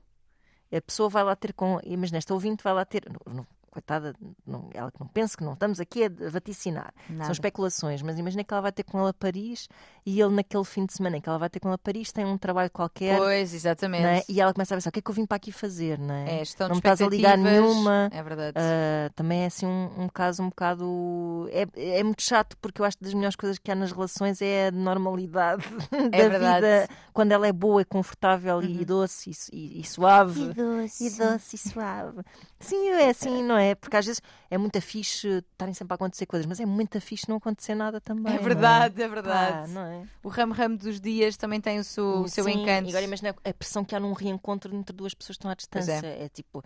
[0.72, 4.16] a pessoa vai lá ter com, imagina, esta ouvinte vai lá ter, não- não- coitada,
[4.46, 7.26] não, ela que não pensa que não estamos aqui a vaticinar, Nada.
[7.26, 9.68] são especulações, mas imagina que ela vai ter com ele a Paris
[10.06, 12.12] e ele naquele fim de semana em que ela vai ter com ele a Paris
[12.12, 14.26] tem um trabalho qualquer, Pois, exatamente.
[14.30, 16.14] e ela começa a pensar, o que é que eu vim para aqui fazer, não
[16.16, 16.42] é?
[16.42, 18.10] Estão não me estás a ligar nenhuma.
[18.12, 18.54] É verdade.
[18.58, 21.48] Ah, também é assim um, um caso um bocado.
[21.52, 21.68] É,
[22.00, 24.68] é muito chato porque eu acho que das melhores coisas que há nas relações é
[24.68, 25.64] a normalidade
[26.12, 26.66] da É verdade.
[26.66, 26.72] Uhum.
[26.82, 30.54] vida quando ela é boa, é confortável e doce e, e- e suave.
[30.54, 31.06] doce.
[31.06, 32.22] E doce e suave.
[32.60, 33.67] Sim, é assim, não é?
[33.68, 33.76] É?
[33.76, 37.28] Porque às vezes é muito fixe estarem sempre a acontecer coisas, mas é muito fixe
[37.30, 38.36] não acontecer nada também.
[38.36, 39.74] É verdade, não é verdade.
[39.74, 40.04] Pá, é?
[40.24, 42.88] O ramo-ramo dos dias também tem o seu, o seu Sim, encanto.
[42.88, 45.54] E agora imagina a pressão que há num reencontro entre duas pessoas que estão à
[45.54, 45.56] é.
[45.56, 46.06] distância.
[46.06, 46.30] É.
[46.30, 46.64] tipo,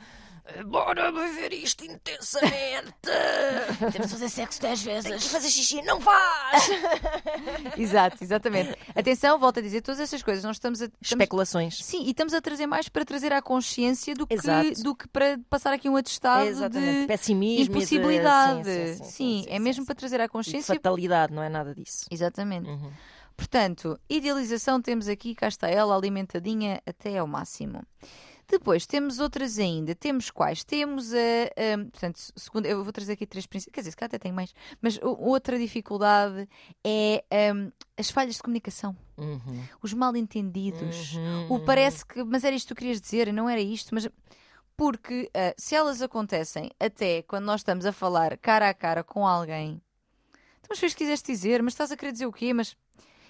[0.65, 2.93] bora viver isto intensamente.
[3.91, 5.27] Temos de fazer sexo 10 Tem que vezes.
[5.27, 6.69] fazer xixi, não faz!
[7.77, 8.77] Exato, exatamente.
[8.95, 10.85] Atenção, volto a dizer, todas estas coisas nós estamos a.
[10.85, 11.11] Estamos...
[11.11, 11.83] Especulações.
[11.83, 14.35] Sim, e estamos a trazer mais para trazer à consciência do que,
[14.83, 16.80] do que para passar aqui um atestado Exatamente.
[17.07, 17.61] Pessimismo.
[17.61, 18.63] e de- impossibilidade.
[18.69, 20.73] Sim, sim, sim, sim, é mesmo para trazer à E consciência.
[20.75, 22.05] fatalidade, não é nada disso.
[22.11, 22.69] Exatamente.
[22.69, 22.91] Uhum.
[23.37, 27.81] Portanto, idealização temos aqui, cá está ela, alimentadinha até ao máximo.
[28.47, 29.95] Depois temos outras ainda.
[29.95, 30.61] Temos quais?
[30.63, 31.17] Temos a.
[31.17, 33.73] a- portanto, segundo, eu vou trazer aqui três princípios.
[33.73, 34.53] Quer dizer, se calhar até tenho mais.
[34.81, 36.47] Mas outra dificuldade
[36.83, 37.23] é
[37.55, 39.63] hum, as falhas de comunicação, Uhum.
[39.81, 41.13] os mal-entendidos.
[41.15, 41.53] Uhum.
[41.53, 42.21] O parece que.
[42.25, 44.07] Mas era isto que tu querias dizer, não era isto, mas.
[44.81, 49.27] Porque ah, se elas acontecem até quando nós estamos a falar cara a cara com
[49.27, 49.79] alguém,
[50.57, 52.51] então, mas fez o que quiseste dizer, mas estás a querer dizer o quê?
[52.51, 52.75] Mas.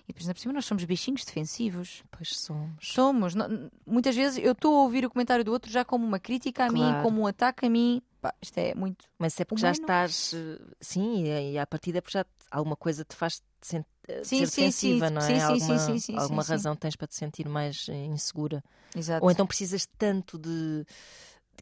[0.04, 2.04] E depois, na por cima, nós somos bichinhos defensivos.
[2.10, 2.94] Pois somos.
[2.94, 3.36] Somos.
[3.36, 6.64] Não- Muitas vezes eu estou a ouvir o comentário do outro já como uma crítica
[6.68, 7.04] a mim, Claro.
[7.04, 8.02] como um ataque a mim.
[8.22, 9.04] Pá, isto é muito.
[9.20, 9.82] Mas é porque já Humano.
[9.84, 10.34] estás.
[10.34, 14.24] eh, Sim, e, à partida é porque já alguma coisa te faz te sen- eh,
[14.24, 15.14] Sim, sim, defensiva, sim.
[15.14, 15.26] não é?
[15.26, 18.64] Sim, sim, alguma sim, sim, sim, alguma razão tens para te sentir mais insegura.
[18.96, 19.24] Exato.
[19.24, 20.86] Ou então precisas tanto de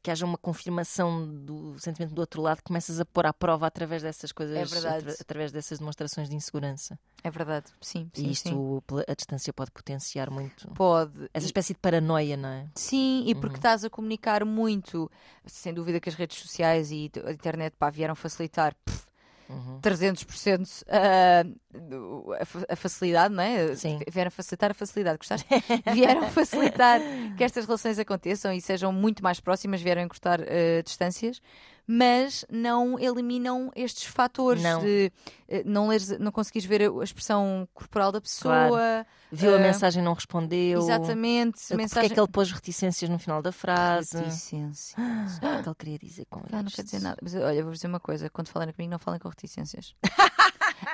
[0.02, 3.67] que haja uma confirmação do sentimento do outro lado que começas a pôr à prova
[3.67, 6.97] através dessas coisas, É atra- através dessas demonstrações de insegurança.
[7.21, 7.65] É verdade.
[7.82, 9.04] Sim, sim, e isto, sim.
[9.08, 10.69] a distância pode potenciar muito.
[10.69, 11.30] Pode.
[11.34, 12.67] Essa E- espécie de paranoia, não é?
[12.75, 13.60] Sim, e porque Uhum.
[13.60, 15.12] estás a comunicar muito,
[15.45, 19.09] sem dúvida que as redes sociais e a internet pá, vieram facilitar pff,
[19.50, 19.80] Uhum.
[19.82, 23.76] 300% ah, do- a, a facilidade, não é?
[23.76, 24.00] Sim.
[24.10, 25.48] Vieram facilitar a facilidade, gostaste?
[25.94, 27.02] Vieram facilitar
[27.36, 31.42] que estas relações aconteçam e sejam muito mais próximas, vieram encurtar ah, distâncias,
[31.91, 34.80] mas não eliminam estes fatores Não.
[34.80, 35.12] de
[35.47, 39.04] eh, não, leres, não conseguires ver a expressão corporal da pessoa.
[39.32, 40.78] Viu a Ah, mensagem e não respondeu.
[40.82, 41.60] Exatamente.
[41.62, 42.12] Porque mensagem...
[42.12, 44.15] é que ele pôs reticências no final da frase?
[44.17, 44.93] Reticências.
[44.99, 47.17] O que é que ele queria dizer com Ah, não quer dizer nada.
[47.23, 49.95] Mas olha, vou dizer uma coisa: quando falarem comigo, não falem com reticências.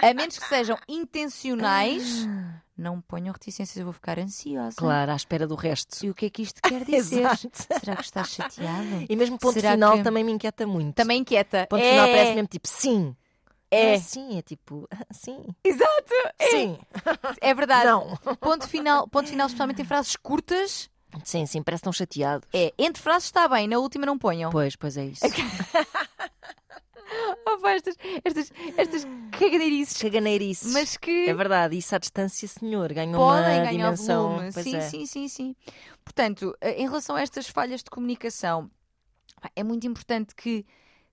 [0.02, 2.28] A menos que sejam intencionais,
[2.78, 4.76] não me ponham reticências, eu vou ficar ansiosa.
[4.78, 6.06] Claro, à espera do resto.
[6.06, 7.26] E o que é que isto quer dizer?
[7.54, 9.06] Será que estás chateado?
[9.08, 10.96] E mesmo ponto Será final que- também me inquieta muito.
[10.96, 11.68] Também inquieta.
[11.70, 11.90] Ponto é...
[11.92, 13.16] final parece mesmo tipo sim.
[13.72, 13.84] É.
[13.84, 15.44] Não é sim, é tipo ah, sim.
[15.64, 16.14] Exato,
[16.52, 16.78] Sim.
[17.42, 17.86] é verdade.
[17.88, 18.16] Não.
[18.38, 20.90] Ponto final, ponto final, especialmente em frases curtas.
[21.24, 22.46] Sim, sim, parece tão chateado.
[22.54, 24.52] É, entre frases está bem, na última não ponham.
[24.52, 25.26] Pois, pois é isso.
[27.62, 29.98] Pá, estas, estas, estas caganeirices.
[29.98, 30.74] Chaganeirices.
[30.74, 34.30] Mas que É verdade, isso à distância, senhor, ganha podem uma ganhar dimensão.
[34.38, 34.52] volume.
[34.52, 34.82] Sim, é.
[34.82, 35.56] sim, sim, sim.
[36.04, 38.70] Portanto, eh, em relação a estas falhas de comunicação,
[39.56, 40.66] é muito importante que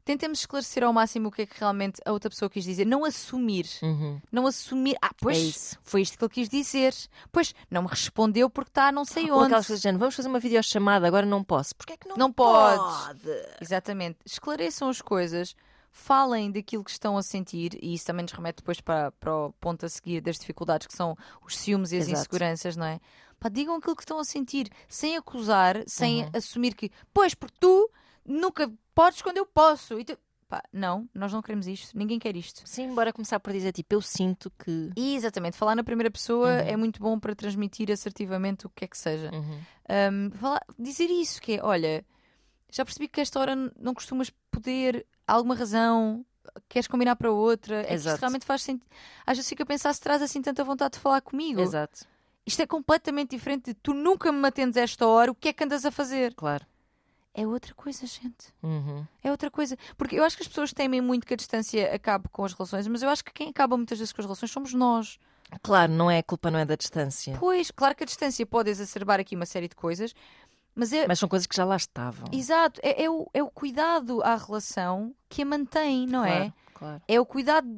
[0.04, 2.84] tentemos esclarecer ao máximo o que é que realmente a outra pessoa quis dizer.
[2.84, 3.66] Não assumir.
[3.82, 4.20] Uhum.
[4.32, 4.96] Não assumir.
[5.00, 6.92] Ah, pois, É foi isto que ele quis dizer.
[7.30, 9.46] Pois, não me respondeu porque está não sei Ou onde.
[9.46, 11.76] aquelas coisas do género, vamos fazer uma videochamada, agora não posso.
[11.76, 12.78] Porquê é que não, Não podes.
[13.06, 13.46] pode?
[13.60, 14.18] Exatamente.
[14.26, 15.54] Esclareçam as coisas,
[15.94, 19.52] falem daquilo que estão a sentir, e isso também nos remete depois para, para o
[19.60, 22.18] ponto a seguir das dificuldades que são os ciúmes e as Exato.
[22.20, 22.98] inseguranças, não é?
[23.38, 26.30] Pá, digam aquilo que estão a sentir, sem acusar, sem Uhum.
[26.34, 27.90] assumir que, pois, porque tu
[28.24, 29.98] nunca podes quando eu posso.
[29.98, 30.18] E tu...
[30.48, 32.62] Pá, não, nós não queremos isto, ninguém quer isto.
[32.66, 34.90] Sim, bora começar por dizer, tipo, eu sinto que...
[34.96, 36.58] Exatamente, falar na primeira pessoa Uhum.
[36.68, 39.30] é muito bom para transmitir assertivamente o que é que seja.
[39.32, 39.60] Uhum.
[39.90, 42.04] Um, falar- dizer isso, que é, olha,
[42.70, 46.24] já percebi que esta hora não costumas poder, alguma razão,
[46.68, 48.20] queres combinar para outra, é que isto Exato.
[48.20, 48.86] realmente faz sentido.
[49.26, 51.60] Às vezes fico a pensar se traz assim tanta vontade de falar comigo.
[51.60, 52.06] Exato,
[52.46, 55.52] Isto é completamente diferente de tu nunca me atendes a esta hora, o que é
[55.52, 56.34] que andas a fazer?
[56.34, 56.66] claro.
[57.34, 58.52] É outra coisa, gente.
[58.62, 59.06] Uhum.
[59.24, 59.74] É outra coisa.
[59.96, 62.86] Porque eu acho que as pessoas temem muito que a distância acabe com as relações,
[62.86, 65.18] mas eu acho que quem acaba muitas vezes com as relações somos nós.
[65.62, 67.36] Claro, não é a culpa, não é da distância.
[67.38, 70.14] Pois, claro que a distância pode exacerbar aqui uma série de coisas,
[70.74, 72.28] mas é, Mas são coisas que já lá estavam.
[72.32, 76.38] Exato, é, é o, é o cuidado à relação que a mantém, não é?
[76.38, 77.02] Claro, Claro.
[77.06, 77.68] É o cuidado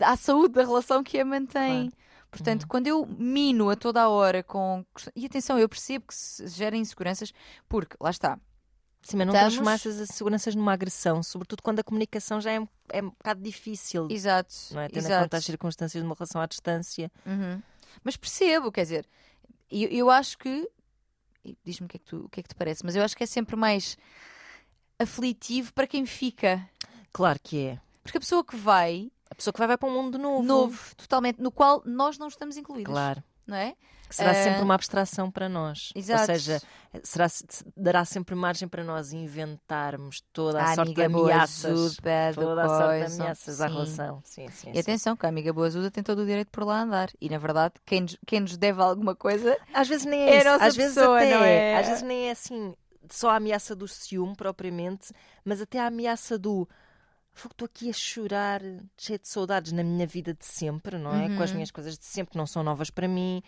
[0.00, 1.90] à saúde da relação que a mantém.
[2.30, 2.68] Portanto, Uhum.
[2.68, 4.84] quando eu mino a toda a hora com.
[5.16, 7.32] E atenção, eu percebo que se gerem inseguranças,
[7.68, 8.38] porque, lá está,
[9.02, 12.60] Sim, mas não Estamos- transformar essas inseguranças numa agressão, sobretudo quando a comunicação já é,
[12.60, 14.54] um- é um bocado difícil, exato.
[14.72, 14.88] não é?
[14.88, 15.22] Tendo em exato.
[15.24, 17.10] conta as circunstâncias de uma relação à distância.
[17.24, 17.62] Uhum.
[18.04, 19.08] Mas percebo, quer dizer,
[19.70, 20.68] eu, eu acho que.
[21.44, 23.02] E Diz-me o que, é que tu- o que é que te parece, mas eu
[23.02, 23.96] acho que é sempre mais
[24.98, 26.68] aflitivo para quem fica.
[27.12, 27.80] Claro que é.
[28.02, 30.42] Porque a pessoa que vai, A pessoa que vai vai para um mundo novo.
[30.42, 32.92] novo, totalmente, no qual nós não estamos incluídos.
[32.92, 33.22] Claro.
[33.50, 33.74] Não é?
[34.08, 35.92] Que será Ah, sempre uma abstração para nós.
[35.94, 36.20] exato.
[36.20, 36.60] Ou seja,
[37.04, 37.26] será,
[37.76, 41.96] dará sempre margem para nós inventarmos toda a, A sorte de ameaças.
[42.34, 43.72] Toda a sorte de ameaças à Sim.
[43.74, 44.20] relação.
[44.24, 47.08] Sim, sim, E atenção, que a amiga boazuda tem todo o direito por lá andar.
[47.20, 50.38] E na verdade, quem nos, quem nos deve alguma coisa Às vezes nem É é,
[50.38, 50.48] isso.
[50.48, 51.78] Às vezes pessoa, até não é?
[51.78, 52.74] Às vezes nem é assim
[53.08, 55.12] só a ameaça do ciúme propriamente,
[55.44, 56.68] mas até a ameaça do "Fogo,
[57.48, 58.60] estou aqui a chorar,
[58.98, 61.28] cheio de saudades na minha vida de sempre, não é?
[61.30, 61.56] Com as Uhum.
[61.56, 63.42] minhas coisas de sempre que não são novas para mim.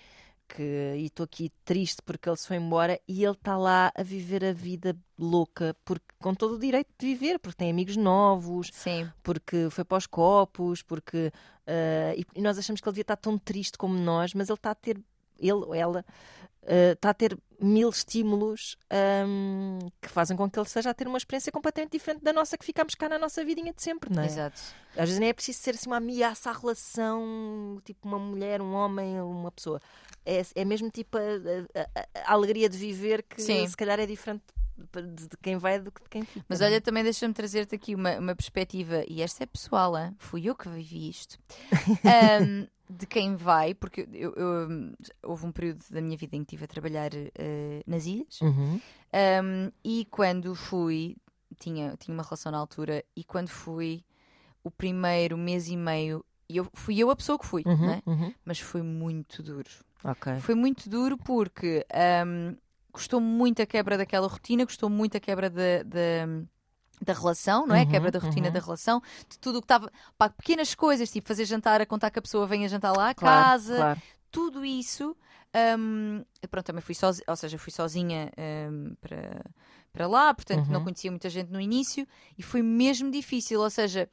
[0.48, 4.02] Que, e estou aqui triste porque ele se foi embora e ele está lá a
[4.02, 8.70] viver a vida louca, porque, com todo o direito de viver, porque tem amigos novos,
[8.70, 11.32] Sim, porque foi para os copos, porque
[12.16, 14.72] e, e nós achamos que ele devia estar tão triste como nós, mas ele está
[14.72, 15.00] a ter,
[15.42, 16.04] ele ou ela,
[16.92, 21.18] está a ter mil estímulos ahm, que fazem com que ele esteja a ter uma
[21.18, 24.26] experiência completamente diferente da nossa que ficamos cá na nossa vidinha de sempre, não é?
[24.26, 24.60] exato.
[24.92, 28.72] Às vezes nem é preciso ser assim uma ameaça à relação, tipo uma mulher, um
[28.74, 29.80] homem, uma pessoa.
[30.24, 33.66] É, é mesmo tipo a, a- a- a alegria de viver que Sim.
[33.66, 34.42] se calhar é diferente
[34.76, 36.44] de, quem vai do que de quem fica.
[36.48, 36.66] Mas é?
[36.66, 40.14] olha, também deixa-me trazer-te aqui uma, uma perspectiva, e esta é pessoal, hein?
[40.18, 41.38] fui eu que vivi isto,
[42.04, 44.68] Ahm, de quem vai, porque eu, eu,
[45.22, 48.80] houve um período da minha vida em que estive a trabalhar eh, nas ilhas, Uhum.
[49.12, 51.16] Ahm, e quando fui,
[51.58, 54.04] tinha, tinha uma relação na altura, e quando fui,
[54.64, 58.02] o primeiro mês e meio, eu, fui eu a pessoa que fui, Uhum, não é?
[58.06, 58.34] uhum.
[58.44, 59.70] mas foi muito duro.
[60.04, 60.40] Ok.
[60.40, 61.86] Foi muito duro porque
[62.26, 62.56] hum,
[62.92, 67.82] custou muito a quebra daquela rotina, custou muito a quebra da, da, relação, não é?
[67.82, 68.52] A Uhum, quebra da rotina uhum.
[68.52, 69.90] da relação, de tudo o que estava.
[70.16, 73.14] pá, pequenas coisas, tipo fazer jantar, a contar que a pessoa venha jantar lá à
[73.14, 74.02] Claro, casa, claro.
[74.30, 75.16] tudo isso.
[75.78, 78.30] hum, pronto, também fui sozinha, ou seja, fui sozinha
[78.70, 79.44] hum, para,
[79.92, 80.84] para lá, portanto não Uhum.
[80.84, 82.06] conhecia muita gente no início
[82.38, 84.08] e foi mesmo difícil, ou seja.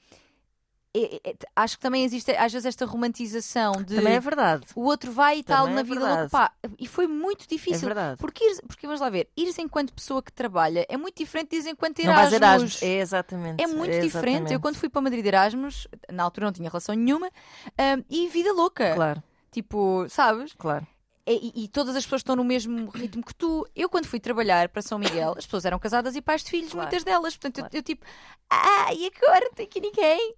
[0.96, 4.66] É- é- acho que também existe às vezes esta romantização de Também é verdade.
[4.76, 6.30] o outro vai e tal na é vida louca.
[6.30, 7.86] Pá, e foi muito É difícil.
[7.88, 8.18] verdade.
[8.20, 11.66] porque, porque vamos lá ver, ires enquanto pessoa que trabalha é muito diferente de ires
[11.68, 12.34] enquanto Erasmus.
[12.34, 12.84] Erasmus.
[12.84, 13.64] É exatamente.
[13.64, 14.52] É muito diferente.
[14.54, 18.52] Eu, quando fui para Madrid Erasmus, na altura não tinha relação nenhuma, hum, e vida
[18.52, 18.94] louca.
[18.96, 20.54] Claro, Tipo, sabes?
[20.58, 20.86] claro.
[21.28, 23.64] E, e- todas as pessoas estão no mesmo ritmo que tu.
[23.76, 26.72] Eu, quando fui trabalhar para São Miguel, as pessoas eram casadas e pais de filhos,
[26.72, 26.88] Claro.
[26.88, 27.36] muitas delas.
[27.38, 27.78] Portanto, eu- Claro.
[27.78, 28.04] eu, tipo,
[28.50, 30.34] ah, e agora não tem aqui ninguém.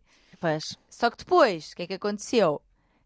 [0.89, 2.61] Só que depois, o que é que aconteceu?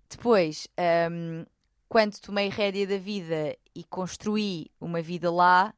[0.10, 0.68] Depois,
[1.12, 1.46] hum,
[1.90, 5.74] quando tomei rédea da vida e construí uma vida lá,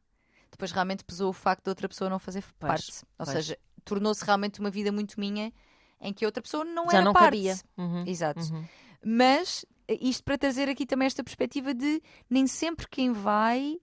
[0.52, 3.06] depois realmente pesou o facto de outra pessoa não fazer Pois, parte.
[3.20, 3.30] Ou pois.
[3.30, 5.52] seja, tornou-se realmente uma vida muito minha
[6.00, 7.26] em que outra pessoa não Já era não parte.
[7.26, 7.58] cabia.
[7.78, 8.42] Uhum, Exato.
[8.42, 8.66] uhum.
[9.04, 13.80] Mas eh, isto para trazer aqui também esta perspectiva de nem sempre quem vai.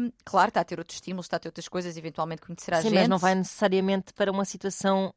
[0.00, 2.88] hum, claro, está a ter outros estímulos, está a ter outras coisas, eventualmente conhecerá Sim,
[2.90, 2.98] gente.
[3.00, 5.14] mas não vai necessariamente para uma situação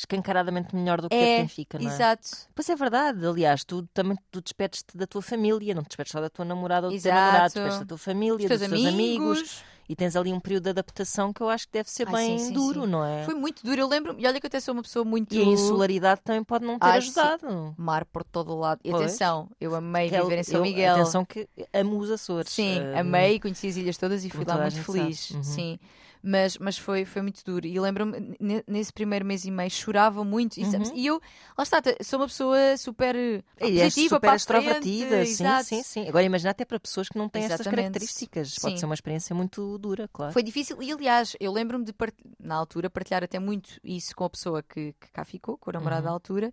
[0.00, 1.94] escancaradamente melhor do que a de É, quem fica, não é?
[1.94, 2.28] Exato.
[2.54, 6.20] Pois é verdade, aliás, tu também tu despedes-te da tua família, não te despedes só
[6.20, 7.20] da tua namorada ou do teu Exato.
[7.20, 9.38] namorado, despedes da tua família, Os teus dos teus amigos.
[9.38, 9.62] amigos.
[9.90, 12.38] e tens ali um período de adaptação que eu acho que deve ser Ai, bem
[12.38, 12.86] sim, sim, duro, sim.
[12.86, 13.24] não é?
[13.24, 14.22] Foi muito duro, eu lembro-me.
[14.22, 15.34] E olha que eu até sou uma pessoa muito.
[15.34, 17.74] E a insularidade também pode não ter Ai, ajudado.
[17.76, 18.78] Mar por todo o lado.
[18.84, 19.02] E Pois.
[19.02, 20.94] atenção, eu amei Que é viver em São eu- Miguel.
[20.94, 22.52] Atenção que amo os Açores.
[22.52, 25.30] Sim, Eh, amei, conheci as ilhas todas e fui lá a muito feliz.
[25.32, 25.42] Uhum.
[25.42, 25.78] Sim.
[26.22, 27.66] Mas, mas foi, foi muito duro.
[27.66, 30.58] E lembro-me, ne- nesse primeiro mês e meio, chorava muito.
[30.58, 30.82] E, Uhum.
[30.94, 31.20] e eu,
[31.56, 35.64] lá está, sou uma pessoa super E positiva, super para a frente, extrovertida, sim, exato.
[35.64, 36.08] sim, sim.
[36.08, 37.76] Agora imagina até para pessoas que não têm Exatamente.
[37.76, 38.54] características.
[38.58, 38.80] Pode Sim.
[38.80, 40.32] ser uma experiência muito dura, claro.
[40.32, 44.24] Foi difícil, e aliás, eu lembro-me de, part- na altura, partilhar até muito isso com
[44.24, 46.52] a pessoa que, que cá ficou, com o namorado da altura,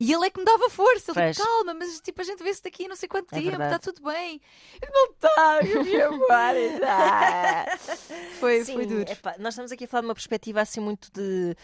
[0.00, 1.12] e ele é que me dava força.
[1.16, 3.78] Ele tipo, calma, mas tipo, a gente vê-se daqui não sei quanto É tempo, está
[3.78, 4.40] tudo bem.
[4.80, 6.80] Eu, não está, eu vi agora.
[6.80, 7.66] tá."
[8.38, 9.10] foi, Sim, foi duro.
[9.10, 11.56] epá, nós estamos aqui a falar de uma perspectiva assim muito de.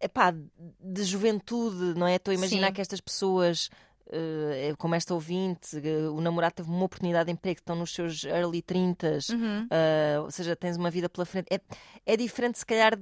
[0.00, 0.32] Epá,
[0.78, 2.16] de juventude, não é?
[2.16, 2.72] Estou a imaginar Sim.
[2.74, 3.68] que estas pessoas,
[4.12, 8.22] eh, como esta ouvinte, eh, o namorado teve uma oportunidade de emprego, estão nos seus
[8.24, 9.62] early 30 Uhum.
[9.64, 11.48] Uh, ou seja, tens uma vida pela frente.
[11.50, 11.60] É,
[12.06, 12.96] é diferente, se calhar,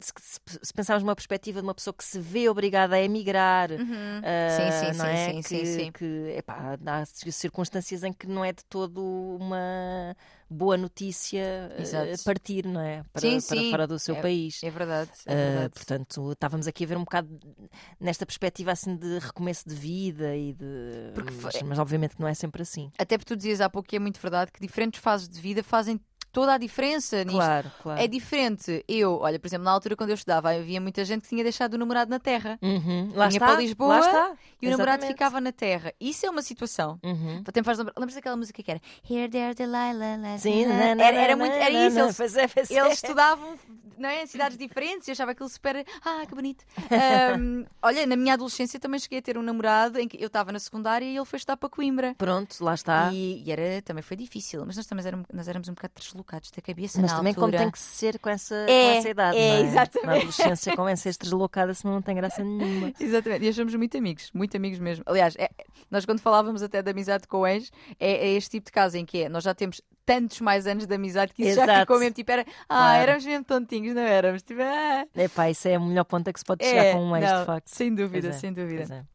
[0.00, 0.12] se,
[0.62, 3.70] se- pensarmos numa perspectiva de uma pessoa que se vê obrigada a emigrar.
[3.72, 3.76] Uhum.
[4.20, 5.32] uh, Sim, sim, não sim, é?
[5.32, 5.92] sim, que, sim, sim.
[5.92, 6.04] que,
[6.36, 10.16] epá, há circunstâncias em que não é de todo uma
[10.48, 12.24] boa notícia uh, Exato.
[12.24, 13.02] partir, não é?
[13.12, 13.70] Para, Sim, para sim.
[13.70, 14.62] fora do seu É- país.
[14.62, 15.74] É verdade, é Uh, verdade.
[15.74, 17.28] portanto, estávamos aqui a ver um bocado
[18.00, 21.12] nesta perspectiva assim de recomeço de vida e de.
[21.14, 22.90] Porque mas, mas obviamente não é sempre assim.
[22.98, 25.62] Até porque tu dizias há pouco que é muito verdade que diferentes fases de vida
[25.62, 26.00] fazem
[26.36, 27.38] toda a diferença nisto.
[27.38, 27.98] Claro, claro.
[27.98, 28.84] É diferente.
[28.86, 31.72] Eu, olha, por exemplo, na altura quando eu estudava, havia muita gente que tinha deixado
[31.72, 32.58] o namorado na terra.
[32.60, 33.10] Uhum.
[33.14, 34.32] Lá Vinha está, para Lisboa lá está.
[34.60, 35.94] E o namorado ficava na terra.
[35.98, 37.00] Isso é uma situação.
[37.02, 37.42] Uhum.
[37.54, 37.76] Lembrar.
[37.96, 41.98] Lembras daquela música que era Here, there, Delilah, la, Sim, era, era muito, era isso.
[42.00, 42.74] Eles, Pois é, pois é.
[42.80, 43.56] eles estudavam
[43.96, 44.22] não é?
[44.22, 45.86] em cidades diferentes e achava aquilo super.
[46.04, 46.64] Ah, que bonito.
[46.90, 50.52] Ahm, olha, na minha adolescência também cheguei a ter um namorado em que eu estava
[50.52, 52.14] na secundária e ele foi estudar para Coimbra.
[52.18, 53.10] Pronto, lá está.
[53.10, 56.25] E, e era, também foi difícil, mas nós também éramos, nós éramos um bocado deslocados
[56.26, 57.62] da cabeça Mas na também como altura.
[57.62, 59.60] tem que ser com essa, É, com essa idade, é, não é?
[59.68, 60.06] exatamente.
[60.06, 62.92] Na adolescência convém seres deslocada, senão não tem graça nenhuma.
[63.00, 65.04] Exatamente, e achamos muito amigos, muito amigos mesmo.
[65.06, 65.50] Aliás, é-
[65.90, 68.96] nós quando falávamos até de amizade com o ex, é, é este tipo de caso
[68.96, 71.80] em que é, nós já temos tantos mais anos de amizade que isso já Exato.
[71.80, 73.02] ficou mesmo tipo, era, ah, Claro.
[73.02, 74.42] éramos mesmo tontinhos, não éramos?
[74.42, 75.04] Tipo, ah.
[75.16, 77.40] Epá, isso é a melhor ponta que se pode É, chegar com um ex, não,
[77.40, 77.68] de facto.
[77.68, 79.06] Sem dúvida, é, sem dúvida.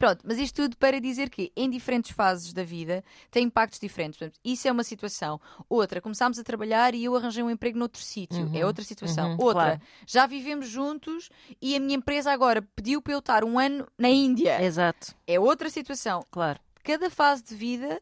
[0.00, 0.06] É.
[0.06, 4.18] Pronto, mas isto tudo para dizer que em diferentes fases da vida tem impactos diferentes.
[4.18, 5.38] Portanto, isso é uma situação.
[5.68, 8.46] Outra, começámos a trabalhar e eu arranjei um emprego noutro sítio.
[8.46, 9.32] Uhum, É outra situação.
[9.32, 9.80] uhum, outra, claro.
[10.06, 11.28] já vivemos juntos
[11.60, 14.62] e a minha empresa agora pediu para eu estar um ano na Índia.
[14.64, 16.24] Exato, É outra situação.
[16.30, 16.58] claro.
[16.82, 18.00] Cada fase de vida,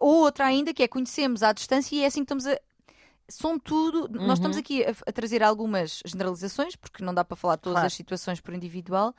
[0.00, 2.58] ou outra ainda, que é conhecemos à distância e é assim que estamos a.
[3.28, 4.08] São tudo.
[4.08, 4.32] Nós Uhum.
[4.34, 7.86] estamos aqui a, a trazer algumas generalizações, porque não dá para falar todas Claro.
[7.88, 9.14] as situações por individual.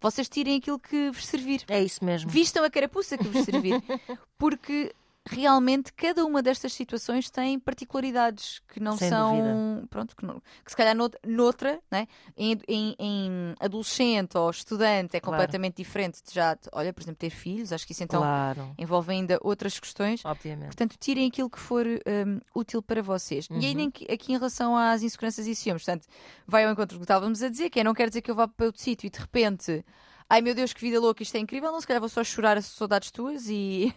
[0.00, 1.64] Vocês tirem aquilo que vos servir.
[1.68, 2.30] É isso mesmo.
[2.30, 3.82] Vistam a carapuça que vos servir.
[4.38, 4.94] Porque
[5.28, 9.30] realmente cada uma destas situações tem particularidades que não Sem são.
[9.36, 9.86] dúvida.
[9.90, 12.08] Pronto, que, não- que se calhar nout- noutra, né?
[12.36, 15.36] em, em- em adolescente ou estudante é Claro.
[15.36, 19.12] completamente diferente de já, olha, por exemplo, ter filhos, acho que isso então Claro, envolve
[19.12, 20.24] ainda outras questões.
[20.24, 20.66] obviamente.
[20.68, 23.46] Portanto, tirem aquilo que for hum, útil para vocês.
[23.50, 23.74] E Uhum.
[23.74, 26.06] nem que- aqui em relação às inseguranças e ciúmes, portanto,
[26.46, 28.34] vai ao encontro do que estávamos a dizer, que é não quer dizer que eu
[28.34, 29.84] vá para outro sítio e de repente,
[30.28, 32.56] ai meu Deus, que vida louca, isto é incrível, não, se calhar vou só chorar
[32.56, 33.92] as saudades tuas e,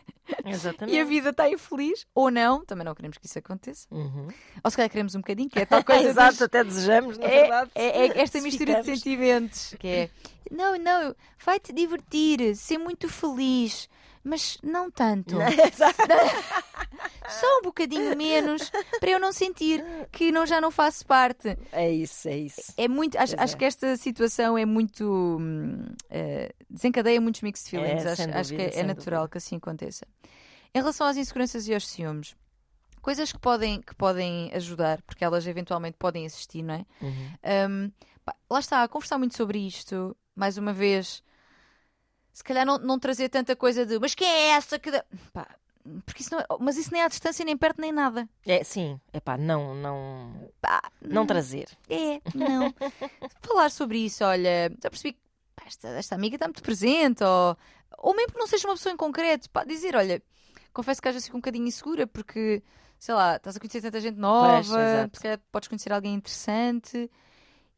[0.46, 0.96] Exatamente.
[0.96, 2.06] e a vida está infeliz.
[2.16, 3.88] Ou não, também não queremos que isso aconteça.
[3.92, 4.28] Uhum.
[4.64, 7.26] Ou se calhar queremos um bocadinho, que é tal coisa Exato, dos- até desejamos, na
[7.26, 7.72] é, verdade.
[7.76, 9.76] é- é esta mistura de sentimentos.
[9.80, 10.10] Que é,
[10.52, 13.90] não, não, vai-te divertir, ser muito feliz,
[14.24, 15.36] mas não tanto.
[15.42, 15.98] Exato.
[17.30, 21.58] Só um bocadinho menos para eu não sentir que não, já não faço parte.
[21.72, 22.74] É isso, é isso.
[22.78, 23.58] É muito, acho, acho é.
[23.58, 25.40] que esta situação é muito.
[26.10, 28.06] eh, desencadeia muitos mixed feelings.
[28.06, 29.32] É, acho, sem acho que dúvida, é, natural dúvida.
[29.32, 30.06] que assim aconteça.
[30.74, 32.36] Em relação às inseguranças e aos ciúmes,
[33.02, 36.86] coisas que podem, que podem ajudar, porque elas eventualmente podem existir, não é?
[37.02, 37.32] Uhum.
[37.70, 37.92] Um,
[38.26, 41.22] pá, lá está, a conversar muito sobre isto, mais uma vez,
[42.32, 44.90] se calhar não, não trazer tanta coisa de mas quem é essa que.
[44.90, 45.48] dá-" Pá,
[46.06, 48.28] porque isso não é- mas isso nem à distância, nem perto, nem nada.
[48.46, 51.68] É, sim, epá, não, não, Pá, não trazer.
[51.90, 52.74] É, não.
[53.44, 55.20] Falar sobre isso, olha, já percebi que
[55.56, 57.56] pá, esta, esta amiga está muito presente, ou,
[58.00, 60.24] ou mesmo que não seja uma pessoa em concreto, pá, dizer, olha,
[60.74, 62.64] confesso que às vezes fico um bocadinho insegura porque,
[63.00, 67.10] sei lá, estás a conhecer tanta gente nova, se calhar podes conhecer alguém interessante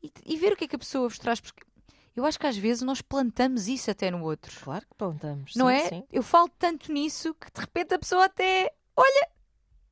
[0.02, 1.64] e, e ver o que é que a pessoa vos traz, porque
[2.16, 4.58] eu acho que às vezes nós plantamos isso até no outro.
[4.62, 5.54] Claro que plantamos.
[5.56, 5.90] Não sim, é?
[5.90, 6.04] Sim.
[6.12, 9.30] Eu falo tanto nisso que de repente a pessoa até, olha,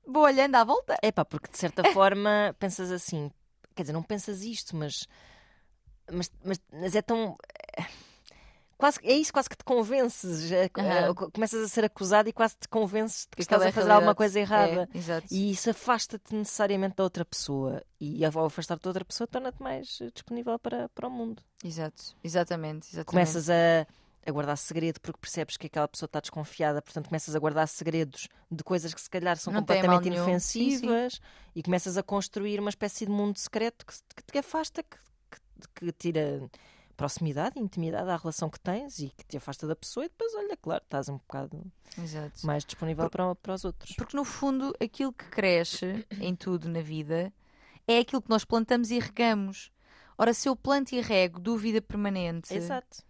[0.07, 0.97] vou olhando à volta.
[1.03, 3.29] Epá, porque de certa forma pensas assim,
[3.75, 5.05] quer dizer, não pensas isto, mas,
[6.09, 7.37] mas, mas, mas é tão.
[8.77, 10.51] Quase, é isso, quase que te convences.
[10.51, 11.11] é, Aham.
[11.11, 13.87] é, começas a ser acusado e quase te convences de que estás é a fazer
[13.87, 13.95] realidade.
[13.97, 14.89] alguma coisa errada.
[14.93, 15.23] É.
[15.31, 17.81] E isso afasta-te necessariamente da outra pessoa.
[17.99, 21.41] E ao afastar-te da outra pessoa, torna-te mais eh, disponível para, para o mundo.
[21.63, 23.05] Exato, exatamente, exatamente.
[23.05, 23.87] Começas a,
[24.25, 28.27] a guardar segredo porque percebes que aquela pessoa está desconfiada, portanto começas a guardar segredos
[28.51, 30.25] de coisas que se calhar são Não completamente nenhum.
[30.25, 30.59] Sim, sim.
[30.59, 31.21] inofensivas
[31.55, 34.97] e começas a construir uma espécie de mundo secreto que, que te afasta, que,
[35.31, 36.41] que, que tira
[36.95, 40.55] proximidade, intimidade à relação que tens e que te afasta da pessoa e depois, olha,
[40.57, 41.63] claro, estás um bocado
[41.97, 42.45] Exato.
[42.45, 43.95] mais disponível para, para os outros.
[43.95, 47.33] Porque no fundo aquilo que cresce em tudo na vida
[47.87, 49.71] é aquilo que nós plantamos e regamos.
[50.17, 53.03] Ora, se eu planto e rego dúvida permanente, Exato.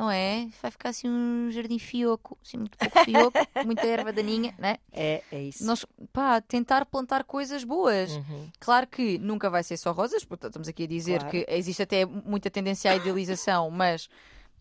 [0.00, 0.48] Não é?
[0.62, 4.76] Vai ficar assim um jardim fioco, assim muito pouco fioco, muita erva daninha, né?
[4.90, 5.62] É, é isso.
[5.66, 8.10] Nós, pá, tentar plantar coisas boas.
[8.12, 8.48] Uhum.
[8.58, 11.30] Claro que nunca vai ser só rosas, porque estamos aqui a dizer Claro.
[11.30, 14.08] que existe até muita tendência à idealização, mas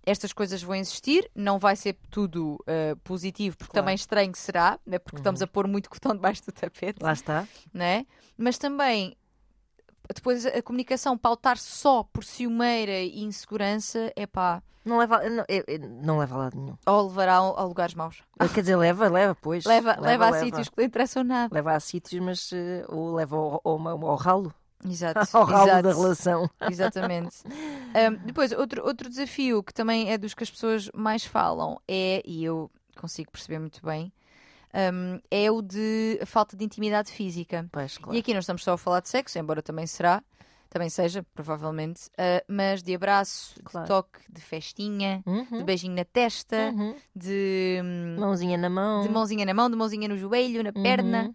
[0.06, 3.86] estas coisas vão existir, não vai ser tudo uh, positivo, porque Claro.
[3.86, 5.00] também estranho será, né?
[5.00, 5.22] porque Uhum.
[5.22, 7.48] estamos a pôr muito cotão debaixo do tapete, Lá está.
[7.74, 8.06] né?
[8.38, 9.16] mas também
[10.14, 15.64] depois a comunicação pautar só por ciumeira e insegurança, é pá, Não leva, não, é-
[15.68, 16.78] é- não leva a lado nenhum.
[16.86, 18.24] ou levará a, lugares maus.
[18.54, 19.66] Quer dizer, leva, leva, pois.
[19.66, 21.54] Leva, leva, a sítios que não interessam nada.
[21.54, 25.84] Leva a sítios, mas eh, ou leva ao, ao, ao ralo, Exato, ao ralo exato.
[25.84, 26.50] da relação.
[26.70, 27.38] Exatamente.
[27.90, 32.22] Um, depois, outro, outro desafio que também é dos que as pessoas mais falam é,
[32.24, 34.14] e eu consigo perceber muito bem,
[34.74, 37.68] um, é o de falta de intimidade física.
[37.72, 38.16] Pois, claro.
[38.16, 40.24] E aqui não estamos só a falar de sexo, embora também será,
[40.70, 43.86] também seja, provavelmente, uh, mas de abraço, Claro.
[43.86, 46.96] de toque, de festinha, de Uhum, beijinho na testa, uhum.
[47.16, 49.02] de, hum, Mãozinha na mão.
[49.02, 51.24] de mãozinha na mão, de mãozinha no joelho, na perna.
[51.24, 51.34] Uhum.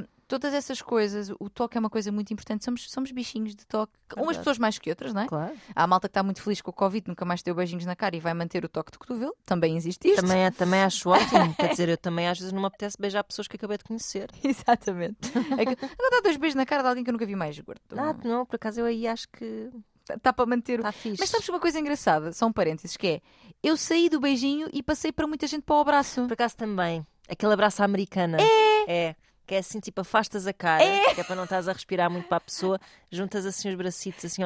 [0.00, 2.64] Um, todas essas coisas, o toque é uma coisa muito importante.
[2.64, 3.92] Somos, somos bichinhos de toque.
[4.14, 4.38] Umas Verdade.
[4.38, 5.26] pessoas mais que outras, não é?
[5.26, 5.54] Claro.
[5.74, 7.94] Há a malta que está muito feliz com o Covid, nunca mais deu beijinhos na
[7.96, 9.34] cara e vai manter o toque de cotovelo.
[9.44, 10.20] Também existe isto.
[10.22, 11.54] Também, é- também acho ótimo.
[11.54, 14.30] Quer dizer, eu também às vezes não me apetece beijar pessoas que acabei de conhecer.
[14.42, 15.16] Exatamente.
[15.36, 17.80] É Agora dá dois beijos na cara de alguém que eu nunca vi mais gordo.
[17.96, 19.70] Ah, não, por acaso eu aí acho que
[20.08, 20.82] Está para manter o.
[20.82, 21.16] está fixe.
[21.18, 22.32] Mas sabes uma coisa engraçada?
[22.32, 23.20] Só um parênteses, que é
[23.60, 26.22] eu saí do beijinho e passei para muita gente para o abraço.
[26.26, 27.04] Por acaso também.
[27.28, 28.38] Aquele abraço à americana.
[28.86, 29.16] É.
[29.46, 30.84] Que é assim, tipo, afastas a cara,
[31.14, 32.80] que é para não estás a respirar muito para a pessoa,
[33.10, 34.42] juntas assim os bracitos, assim,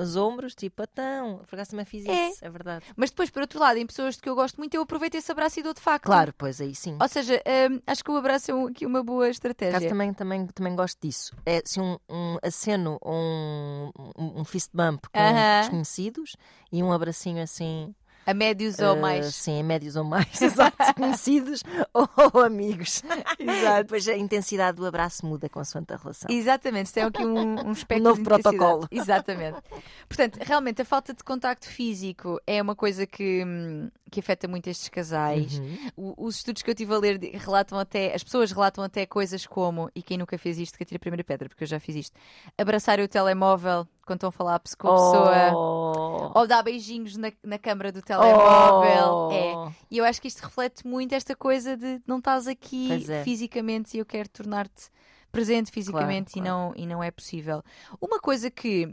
[0.00, 1.42] os ombros, tipo, então.
[1.46, 2.30] Por acaso também fiz É.
[2.30, 2.84] isso, é verdade.
[2.96, 5.30] Mas depois, por outro lado, em pessoas de que eu gosto muito, eu aproveito esse
[5.30, 6.06] abraço e dou de facto.
[6.06, 6.96] Claro, pois aí sim.
[6.98, 9.76] Ou seja, hum, acho que o abraço é aqui uma boa estratégia.
[9.76, 11.36] acaso também, também, também gosto disso.
[11.44, 15.60] É assim, um, um aceno ou um, um, fist bump com Aham.
[15.60, 16.36] desconhecidos
[16.72, 17.94] e um abracinho assim.
[18.28, 19.34] A médios ou eh, mais.
[19.34, 20.28] Sim, médios ou mais.
[20.42, 21.62] Exato, conhecidos
[21.94, 23.02] ou, amigos.
[23.38, 23.84] Exato.
[23.84, 26.30] Depois a intensidade do abraço muda consoante a relação.
[26.30, 28.56] Exatamente, tem aqui um, um espectro Novo de intensidade.
[28.58, 28.88] protocolo.
[28.90, 29.58] Exatamente.
[30.06, 34.68] Portanto, realmente, a falta de contacto físico é uma coisa que, hum, que afeta muito
[34.68, 35.58] estes casais.
[35.58, 35.78] Uhum.
[35.96, 39.46] O- os estudos que eu estive a ler relatam até, as pessoas relatam até coisas
[39.46, 41.96] como, e quem nunca fez isto, que atira a primeira pedra, porque eu já fiz
[41.96, 42.18] isto,
[42.56, 45.52] abraçar o telemóvel quando estão a falar com a pessoa.
[45.54, 46.38] Oh.
[46.40, 49.12] Ou dar beijinhos na, na câmara do telemóvel.
[49.12, 49.32] Oh.
[49.68, 49.74] É.
[49.90, 53.22] E eu acho que isto reflete muito esta coisa de não estás aqui é.
[53.24, 54.90] fisicamente e eu quero tornar-te
[55.30, 57.62] presente fisicamente Claro, E, não, e não é possível.
[58.00, 58.90] Uma coisa que,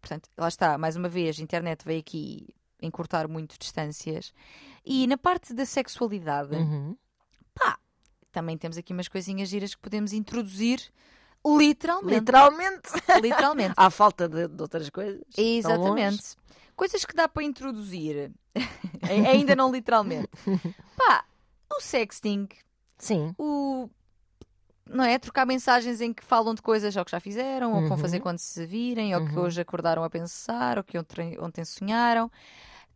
[0.00, 2.46] portanto, lá está, mais uma vez, a internet veio aqui
[2.82, 4.32] encurtar muito distâncias.
[4.84, 6.96] E na parte da sexualidade, Uhum.
[8.30, 10.80] também temos aqui umas coisinhas giras que podemos introduzir
[11.44, 12.14] literalmente.
[12.20, 12.88] Literalmente.
[13.20, 13.74] literalmente.
[13.76, 15.20] À falta de, de outras coisas.
[15.36, 16.36] Exatamente.
[16.74, 18.32] Coisas que dá para introduzir,
[19.02, 20.28] Ai- ainda não literalmente.
[20.96, 21.24] Pá,
[21.70, 22.48] o sexting,
[22.98, 23.34] Sim.
[23.38, 23.88] o.
[24.88, 25.18] Não é?
[25.18, 28.02] Trocar mensagens em que falam de coisas ou que já fizeram, ou que vão Uhum.
[28.02, 29.42] fazer quando se virem, ou que Uhum.
[29.42, 32.30] hoje acordaram a pensar, ou que ontem, ontem sonharam.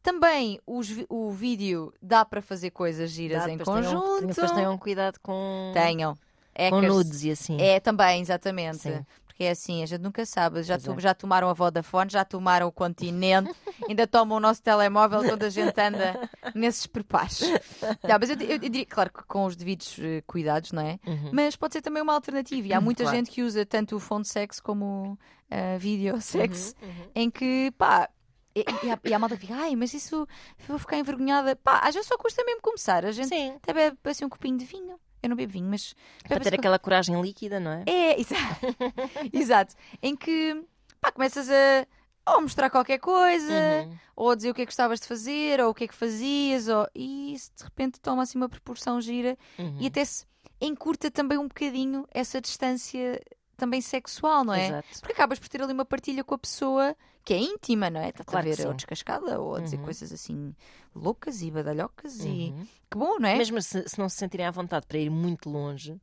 [0.07, 4.27] Também os o vídeo dá para fazer coisas giras Dá, em depois tenham- conjunto.
[4.29, 6.15] Depois tenham cuidado com, Tenham.
[6.15, 6.95] com Hackers.
[6.95, 7.61] nudes e assim.
[7.61, 8.79] É, também, exatamente.
[8.79, 9.05] Sim.
[9.27, 10.63] Porque é assim, a gente nunca sabe.
[10.63, 11.01] Já, to- é.
[11.01, 13.53] já tomaram a Vodafone, já tomaram o continente,
[13.91, 17.41] ainda tomam o nosso telemóvel quando a gente anda nesses preparos.
[18.07, 21.01] Já, mas eu, eu- eu diria, claro que com os devidos eh, cuidados, não é?
[21.05, 21.31] Uhum.
[21.33, 22.69] Mas pode ser também uma alternativa.
[22.69, 23.17] E há muita Claro.
[23.19, 25.19] gente que usa tanto o phone sex como
[25.51, 26.95] uh, video sex, Uhum, uhum.
[27.15, 28.09] em que, pá.
[28.57, 30.27] E, e, há, e há malta que fica, ai, mas isso
[30.67, 31.55] vou ficar envergonhada.
[31.57, 33.05] Pá, às vezes só custa mesmo começar.
[33.05, 33.51] A gente Sim.
[33.57, 34.99] até bebe assim, um copinho de vinho.
[35.23, 35.95] Eu não bebo vinho, mas.
[36.27, 37.85] Para ter aquela coragem líquida, não é?
[37.87, 38.67] é, exato.
[39.33, 39.75] exato.
[40.03, 40.65] Em que
[41.01, 41.87] pá, começas a
[42.29, 43.99] ou mostrar qualquer coisa, Uhum.
[44.17, 45.95] ou a dizer o que é que gostavas de fazer, ou o que é que
[45.95, 46.89] fazias, ou...
[46.93, 49.77] e isso de repente toma assim uma proporção gira Uhum.
[49.79, 50.25] e até se
[50.61, 53.23] encurta também um bocadinho essa distância
[53.57, 54.67] também sexual, não é?
[54.67, 54.89] Exato.
[55.01, 56.97] Porque acabas por ter ali uma partilha com a pessoa
[57.27, 58.09] que é íntima, não é?
[58.11, 59.85] Está Claro a ver ou descascada, ou a dizer Uhum.
[59.85, 60.55] coisas assim
[60.95, 62.67] loucas e badalhocas e Uhum.
[62.91, 63.37] que bom, não é?
[63.37, 66.01] Mesmo se, se não se sentirem à vontade para ir muito longe,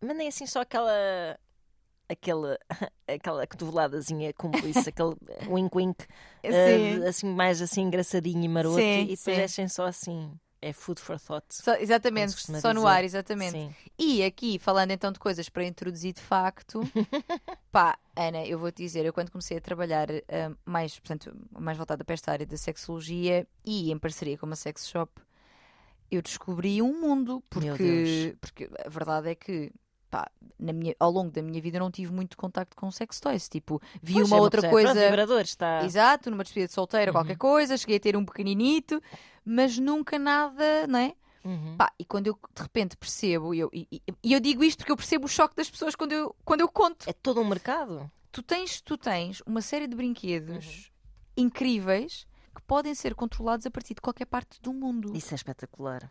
[0.00, 0.90] mandem assim só aquela.
[2.06, 2.58] Aquela,
[3.08, 5.16] aquela cotoveladazinha cúmplice, aquele
[5.48, 6.04] wink-wink,
[6.42, 9.34] eh, assim, mais assim engraçadinho e maroto, Sim, e depois sim.
[9.36, 10.30] deixem só assim.
[10.64, 11.44] É food for thought.
[11.50, 13.52] Só- exatamente, só no ar, exatamente.
[13.52, 13.74] Sim.
[13.98, 16.80] E aqui, falando então de coisas para introduzir de facto,
[17.70, 22.02] pá, Ana, eu vou-te dizer, eu quando comecei a trabalhar ah, mais, portanto, mais voltada
[22.02, 25.12] para esta área da sexologia e em parceria com uma sex shop,
[26.10, 29.70] eu descobri um mundo, porque, porque a verdade é que
[30.16, 33.48] pá, na minha, ao longo da minha vida não tive muito contacto com sex toys,
[33.48, 34.92] tipo, vi Pois, uma é outra coisa- coisa...
[34.92, 35.84] Pronto, vibradores, está.
[35.84, 37.16] Exato, numa despedida de solteira, Uhum.
[37.18, 39.00] qualquer coisa, cheguei a ter um pequeninito,
[39.44, 41.14] mas nunca nada, não é?
[41.44, 41.76] Uhum.
[41.76, 44.78] Pá, e quando eu de repente percebo, e eu, e, e- e eu digo isto
[44.78, 47.08] porque eu percebo o choque das pessoas quando eu, quando eu conto.
[47.08, 48.10] É todo um mercado.
[48.32, 50.90] Tu tens, tu tens uma série de brinquedos
[51.36, 51.44] Uhum.
[51.44, 55.12] incríveis que podem ser controlados a partir de qualquer parte do mundo.
[55.16, 56.10] Isso é espetacular.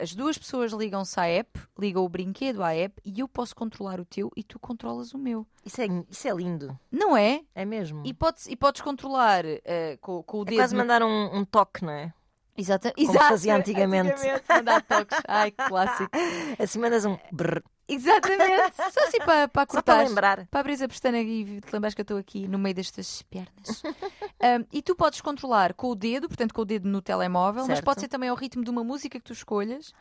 [0.00, 4.00] As duas pessoas ligam-se à app, ligam o brinquedo à app e eu posso controlar
[4.00, 5.46] o teu e tu controlas o meu.
[5.64, 6.76] Isso é, isso é lindo.
[6.90, 7.42] Não é?
[7.54, 8.02] É mesmo.
[8.04, 10.56] E podes, e podes controlar eh, com, com o é dedo.
[10.58, 12.12] quase no- mandar um, um toque, não é?
[12.56, 12.92] Exata...
[12.92, 14.20] como Exato, fazia antigamente.
[14.48, 15.16] mandar toques.
[15.28, 16.10] Ai, que clássico.
[16.58, 18.74] Assim mandas um brrr, Exatamente.
[18.92, 19.98] Só assim para, para só para cortar.
[20.06, 20.46] lembrar.
[20.50, 23.82] Para abrir a pestana e te lembras que eu estou aqui no meio destas pernas.
[24.40, 27.78] Um, e tu podes controlar com o dedo, portanto com o dedo no telemóvel, mas
[27.78, 27.84] Certo.
[27.84, 29.92] pode ser também ao ritmo de uma música que tu escolhas.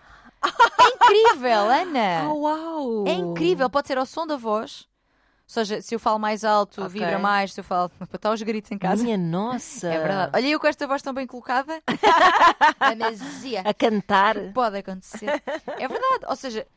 [0.43, 2.29] É incrível, Ana!
[2.37, 3.07] uau!
[3.07, 4.87] É incrível, pode ser ao som da voz.
[5.47, 6.89] Ou seja, se eu falo mais alto, Ok.
[6.99, 9.01] vibra mais, se eu falo para estar os gritos em casa.
[9.03, 9.87] Minha nossa!
[9.91, 10.31] É verdade.
[10.35, 11.81] Olha, eu com esta voz tão bem colocada.
[12.79, 13.61] Amazia.
[13.65, 14.35] A cantar.
[14.53, 15.41] Pode acontecer.
[15.79, 16.25] É verdade.
[16.27, 16.67] Ou seja,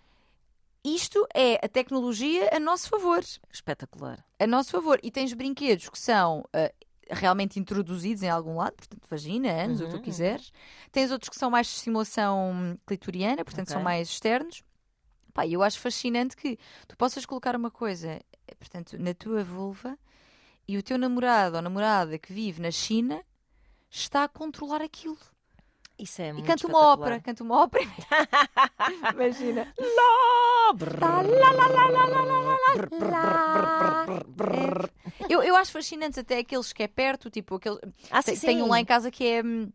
[0.85, 3.22] isto é a tecnologia a nosso favor.
[3.53, 4.24] Espetacular.
[4.39, 4.99] A nosso favor.
[5.03, 9.87] E tens brinquedos que são uh, realmente introduzidos em algum lado, portanto, vagina, anos, uhum,
[9.87, 10.53] o que tu uhum, quiseres.
[10.91, 13.74] Tens outros que são mais de simulação clitoriana, portanto, okay.
[13.74, 14.62] são mais externos.
[15.35, 16.59] Pá, eu acho fascinante que
[16.89, 18.20] tu possas colocar uma coisa,
[18.59, 19.99] portanto, na tua vulva
[20.66, 23.22] e o teu namorado ou namorada que vive na China
[23.91, 25.18] está a controlar aquilo.
[26.01, 27.85] Isso é e muito canta uma ópera, canta uma ópera.
[29.15, 29.75] Imagina.
[35.29, 37.79] eu, eu acho fascinante até aqueles que é perto, tipo aquele.
[38.11, 39.71] Ah, sim, Tenho um lá em casa que é hum,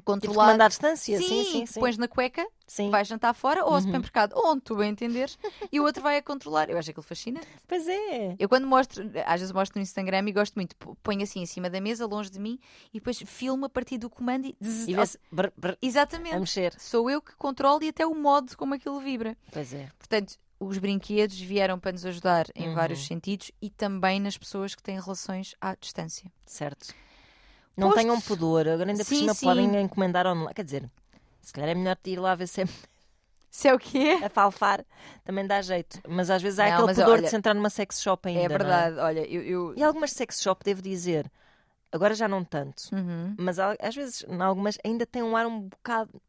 [0.00, 0.52] controlar.
[0.52, 1.80] Tipo, à distância, sim, sim, sim, sim.
[1.80, 2.90] pões na cueca, sim.
[2.90, 3.80] vais jantar fora ou ao uhum.
[3.80, 5.38] supermercado, onde tu bem entenderes,
[5.72, 6.70] e o outro vai a controlar.
[6.70, 7.46] Eu acho aquilo fascinante.
[7.66, 8.36] Pois é.
[8.38, 11.70] Eu quando mostro, às vezes mostro no Instagram e gosto muito, ponho assim em cima
[11.70, 12.58] da mesa, longe de mim,
[12.92, 14.56] e depois filmo a partir do comando e.
[14.60, 16.34] e vê brr, brr, Exatamente.
[16.34, 16.74] A mexer.
[16.78, 19.36] Sou eu que controlo e até o modo como aquilo vibra.
[19.52, 19.88] Pois é.
[19.98, 22.74] Portanto, os brinquedos vieram para nos ajudar em uhum.
[22.74, 26.30] vários sentidos e também nas pessoas que têm relações à distância.
[26.46, 26.94] Certo.
[27.76, 28.00] Não Posto...
[28.00, 29.46] tenham pudor, agora ainda por sim, cima sim.
[29.46, 30.54] podem encomendar online.
[30.54, 30.90] Quer dizer,
[31.40, 32.64] se calhar é melhor ir lá ver se é.
[33.50, 34.18] Se é o quê?
[34.24, 34.84] A falfar
[35.24, 36.00] também dá jeito.
[36.08, 38.42] Mas às vezes há não, aquele pudor olha, de se entrar numa sex shop ainda.
[38.42, 39.02] É verdade, é?
[39.02, 41.30] olha, eu, eu, E algumas sex shop, devo dizer,
[41.92, 43.34] agora já não tanto, uhum.
[43.38, 46.20] mas às vezes, em algumas, ainda tem um ar um bocado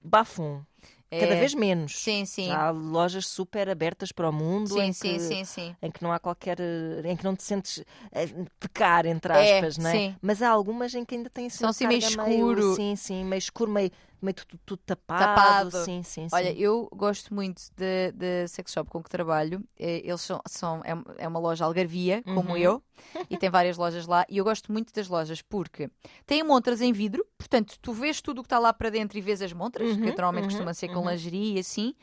[0.00, 0.62] bafum.
[1.10, 1.38] Cada é.
[1.38, 1.98] vez menos.
[2.00, 2.50] Sim, sim.
[2.50, 5.76] Há lojas super abertas para o mundo sim, em, sim, que, sim, sim.
[5.80, 6.58] em que não há qualquer.
[7.04, 8.28] em que não te sentes eh,
[8.58, 9.92] pecar, entre é, aspas, é, não é?
[9.92, 10.16] Sim.
[10.20, 12.28] Mas há algumas em que ainda tem São assim meio escuro.
[12.28, 13.90] Meio, sim, sim, meio escuro, meio
[14.20, 15.70] meio tudo, tudo tapado.
[15.70, 15.84] tapado.
[15.84, 16.58] Sim, sim, Olha, sim.
[16.58, 19.62] eu gosto muito da sex shop com que trabalho.
[19.78, 22.56] Eh, eles são, são é, é uma loja algarvia, como uhum.
[22.56, 22.82] eu,
[23.30, 24.24] e tem várias lojas lá.
[24.28, 25.90] E eu gosto muito das lojas porque
[26.26, 29.20] têm montras em vidro, portanto, tu vês tudo o que está lá para dentro e
[29.20, 31.10] vês as montras, uhum, que normalmente uhum, costuma ser com uhum.
[31.10, 31.94] lingerie e assim.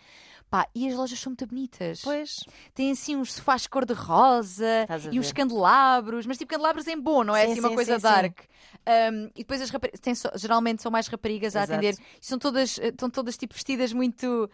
[0.53, 2.01] Pá, e as lojas são muito bonitas.
[2.03, 2.41] Pois.
[2.75, 7.47] Tem assim uns sofás cor-de-rosa e uns candelabros, mas tipo candelabros em bom, não é
[7.47, 8.41] sim, assim uma sim, coisa sim, dark.
[8.85, 11.71] Um, e depois as raparigas, so, geralmente são mais raparigas Exato.
[11.71, 14.49] a atender, e são todas, eh, estão todas tipo vestidas muito.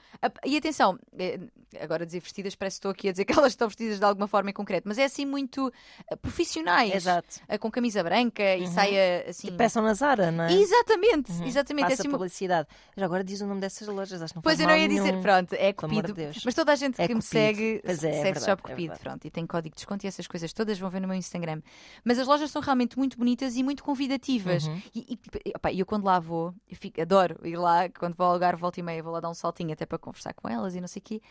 [0.46, 1.40] E atenção, eh,
[1.82, 4.28] agora dizer vestidas, parece que estou aqui a dizer que elas estão vestidas de alguma
[4.28, 5.74] forma em concreto, mas é assim muito
[6.12, 6.94] eh, profissionais.
[6.94, 7.40] Exato.
[7.60, 8.64] Com camisa branca uhum.
[8.64, 9.48] e saia assim.
[9.48, 10.54] Tipo peçam na Zara, não é?
[10.54, 11.46] Exatamente, uhum.
[11.46, 11.84] exatamente.
[11.86, 12.68] Passa é assim, publicidade.
[12.96, 15.04] Mas agora diz o nome dessas lojas, acho que não Pois eu não ia nenhum.
[15.04, 17.16] dizer, pronto, é De mas toda a gente é que cupido.
[17.16, 20.06] me segue, é, é segue é Shop Cupido, é pronto, e tem código de desconto
[20.06, 21.62] e essas coisas todas vão ver no meu Instagram.
[22.04, 24.68] Mas as lojas são realmente muito bonitas e muito convidativas.
[24.68, 24.82] Uhum.
[24.96, 28.56] E, e opa, eu quando lá vou, fico, adoro ir lá, quando vou ao lugar,
[28.56, 30.88] volta e meia, vou lá dar um saltinho até para conversar com elas e não
[30.88, 31.22] sei o quê.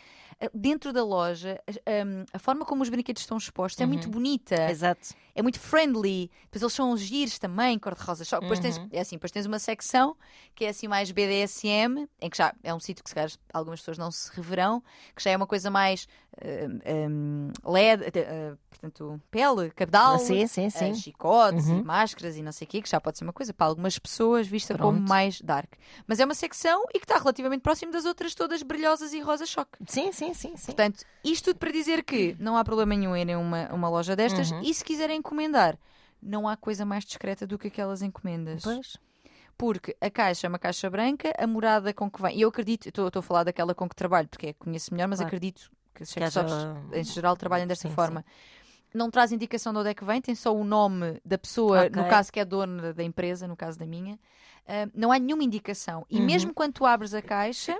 [0.40, 3.84] Eh, dentro da loja, a, hum, a forma como os brinquedos estão expostos uhum.
[3.84, 4.12] é muito uhum.
[4.12, 4.70] bonita.
[4.70, 5.08] Exato.
[5.34, 6.30] É muito friendly.
[6.44, 8.24] Depois eles são os giros também, cor-de-rosa.
[8.24, 8.62] Depois, uhum.
[8.62, 10.16] tens, é assim, depois tens uma secção
[10.54, 13.80] que é assim mais BDSM, em que já é um sítio que se calhar algumas
[13.80, 14.82] pessoas não se reverão,
[15.14, 16.08] que já é uma coisa mais
[16.42, 20.94] um, LED, uh, portanto, pele, cabedal, ah, sim, sim, sim.
[20.94, 21.84] Chicotes, uhum.
[21.84, 24.46] máscaras e não sei o quê, que já pode ser uma coisa para algumas pessoas
[24.46, 24.94] vista Pronto.
[24.94, 25.72] como mais dark.
[26.06, 29.46] Mas é uma secção e que está relativamente próximo das outras todas brilhosas e rosa
[29.46, 29.78] choque.
[29.86, 30.56] Sim, sim, sim.
[30.56, 30.66] sim.
[30.66, 34.50] Portanto, isto tudo para dizer que não há problema nenhum em uma, uma loja destas
[34.50, 34.60] uhum.
[34.62, 35.76] e se quiserem encomendar,
[36.22, 38.62] não há coisa mais discreta do que aquelas encomendas.
[38.62, 38.96] Pois
[39.58, 42.38] porque a caixa é uma caixa branca, a morada com que vem.
[42.38, 45.08] E eu acredito, estou a falar daquela com que trabalho, porque é que conheço melhor,
[45.08, 45.26] mas claro.
[45.26, 46.52] acredito que os sex shops
[46.92, 48.20] em geral trabalham desta sim, forma.
[48.20, 48.98] Sim.
[48.98, 52.02] Não traz indicação de onde é que vem, tem só o nome da pessoa, okay.
[52.02, 54.14] no caso que é dona da empresa, no caso da minha.
[54.14, 56.06] Uh, não há nenhuma indicação.
[56.08, 56.24] E uhum.
[56.24, 57.78] mesmo quando tu abres a caixa,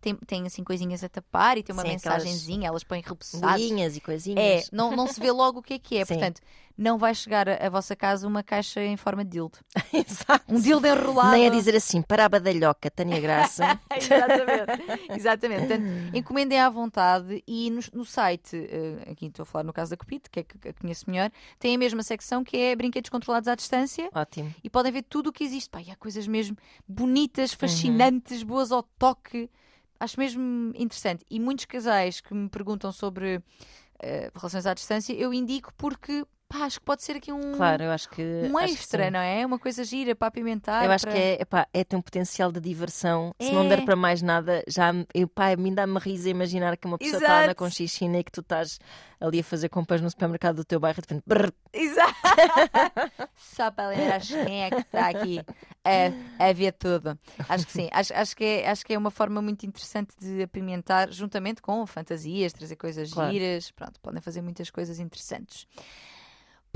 [0.00, 3.62] tem, tem assim coisinhas a tapar e tem uma Sim, mensagenzinha, elas põem repousados.
[3.96, 4.68] e coisinhas.
[4.68, 6.04] É, não, não se vê logo o que é que é.
[6.04, 6.14] Sim.
[6.14, 6.40] Portanto,
[6.76, 9.58] não vai chegar a, vossa casa uma caixa em forma de dildo.
[9.92, 10.44] Exato.
[10.48, 11.30] Um dildo enrolado.
[11.30, 13.80] Nem a dizer assim, para a badalhoca, Tânia Graça.
[13.96, 15.12] Exatamente.
[15.16, 15.66] Exatamente.
[15.66, 19.90] Portanto, encomendem à vontade e no, no site, uh, aqui estou a falar no caso
[19.90, 23.08] da Cupid, que é que, que conheço melhor, tem a mesma secção que é brinquedos
[23.08, 24.10] controlados à distância.
[24.14, 24.54] Ótimo.
[24.62, 25.70] E podem ver tudo o que existe.
[25.70, 28.48] Pá, e há coisas mesmo bonitas, fascinantes, uhum.
[28.48, 29.48] boas ao toque
[29.98, 31.24] acho mesmo interessante.
[31.30, 33.42] E muitos casais que me perguntam sobre uh,
[34.34, 37.90] relações à distância, eu indico porque pá, acho que pode ser aqui um, claro, eu
[37.90, 39.44] acho que, um extra, não é?
[39.44, 40.84] Uma coisa gira para apimentar.
[40.84, 41.14] Eu acho para...
[41.14, 43.34] que é, epá, é ter um potencial de diversão.
[43.38, 43.46] É.
[43.46, 44.92] Se não der para mais nada, já
[45.34, 48.40] pá, a mim dá-me risa imaginar que uma pessoa está na conchichina e que tu
[48.40, 48.78] estás
[49.20, 51.54] ali a fazer compras no supermercado do teu bairro de repente.
[51.72, 52.14] Exato!
[53.34, 55.40] Só para lembrar quem é que está aqui
[55.84, 57.18] a, a ver tudo.
[57.48, 60.42] Acho que sim, acho, acho, que é, acho que é uma forma muito interessante de
[60.42, 63.32] apimentar, juntamente com fantasias, trazer coisas claro.
[63.32, 63.70] giras.
[63.70, 65.66] Pronto, podem fazer muitas coisas interessantes.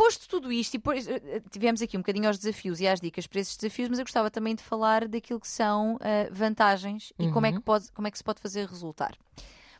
[0.01, 3.03] Posto tudo isto, e depois eh, eh, tivemos aqui um bocadinho aos desafios e às
[3.03, 5.99] dicas para esses desafios, mas eu gostava também de falar daquilo que são uh,
[6.33, 7.29] vantagens uhum.
[7.29, 7.63] e como é, que uhum.
[7.63, 9.15] pode, como é que se pode fazer resultar.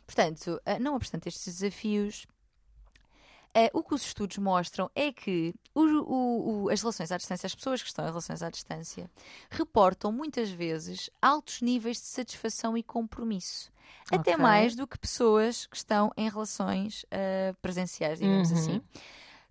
[0.05, 2.27] Portanto, uh, não obstante estes desafios,
[3.53, 7.45] Uh, o que os estudos mostram é que o, o, o, as relações à distância,
[7.45, 9.11] as pessoas que estão em relações à distância,
[9.49, 13.69] reportam muitas vezes altos níveis de satisfação e compromisso.
[14.05, 14.19] Okay.
[14.19, 18.57] Até mais do que pessoas que estão em relações uh, presenciais, digamos Uhum.
[18.57, 18.81] assim.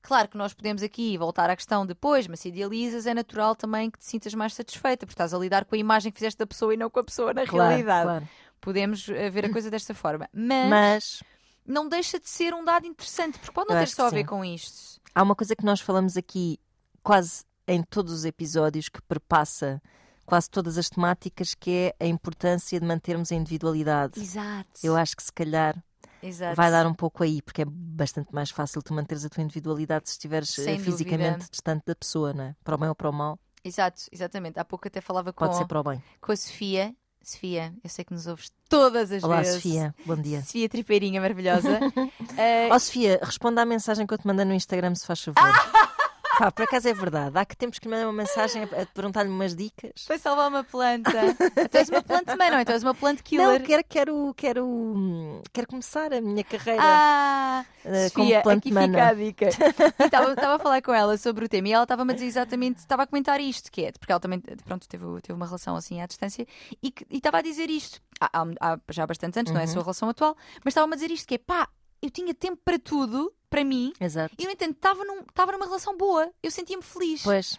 [0.02, 3.90] Claro que nós podemos aqui voltar à questão depois, mas se idealizas, é natural também
[3.90, 6.46] que te sintas mais satisfeita, porque estás a lidar com a imagem que fizeste da
[6.46, 8.04] pessoa e não com a pessoa na Claro, realidade.
[8.06, 8.28] claro.
[8.60, 10.28] Podemos uh, ver a coisa desta forma.
[10.32, 11.22] Mas, Mas
[11.66, 14.20] não deixa de ser um dado interessante, porque pode não Eu ter só a ver
[14.20, 14.26] sim.
[14.26, 15.00] com isto.
[15.14, 16.58] há uma coisa que nós falamos aqui
[17.02, 19.80] quase em todos os episódios que perpassa
[20.26, 24.20] quase todas as temáticas, que é a importância de mantermos a individualidade.
[24.20, 24.68] Exato.
[24.82, 25.76] Eu acho que se calhar
[26.22, 26.56] Exato.
[26.56, 30.08] vai dar um pouco aí, porque é bastante mais fácil tu manteres a tua individualidade
[30.08, 31.48] se estiveres eh, Sem fisicamente dúvida.
[31.50, 32.54] distante da pessoa, não é?
[32.64, 34.58] Para o bem ou para o mal, Exato, exatamente.
[34.58, 36.02] Há pouco até falava com, pode ser para o bem.
[36.20, 36.94] com a Sofia.
[37.22, 39.56] Sofia, eu sei que nos ouves todas as Olá, vezes.
[39.56, 40.40] Sofia, bom dia.
[40.40, 41.78] Sofia Tripeirinha maravilhosa.
[42.38, 45.36] Eh, Ó Sofia, responda à mensagem que eu te mandei no Instagram, se faz favor.
[46.40, 47.36] Pá, por acaso é verdade.
[47.38, 50.04] Há que temos que lhe mandar uma mensagem a perguntar-lhe umas dicas.
[50.06, 51.12] Foi salvar uma planta.
[51.70, 52.60] tu és uma plant man, não?
[52.60, 53.46] Então és uma plant killer.
[53.46, 58.86] Não, quero, quero, quero, quero começar a minha carreira Ah, eh, Sofia, como aqui plant
[58.90, 59.48] fica a dica.
[60.00, 62.26] E Estava estava a falar com ela sobre o tema e ela estava-me a dizer
[62.26, 65.76] exatamente, estava a comentar isto, que é, porque ela também, pronto, teve, teve uma relação
[65.76, 66.46] assim à distância
[66.82, 68.30] e que- e estava a dizer isto, há,
[68.60, 69.72] há- já há bastantes anos, não é a Uhum.
[69.74, 71.68] sua relação atual, mas estava-me a dizer isto, que é pá,
[72.02, 74.34] eu tinha tempo para tudo, para mim, Exato.
[74.38, 77.22] e no entanto estava num, estava numa relação boa, eu sentia-me feliz.
[77.22, 77.58] Pois,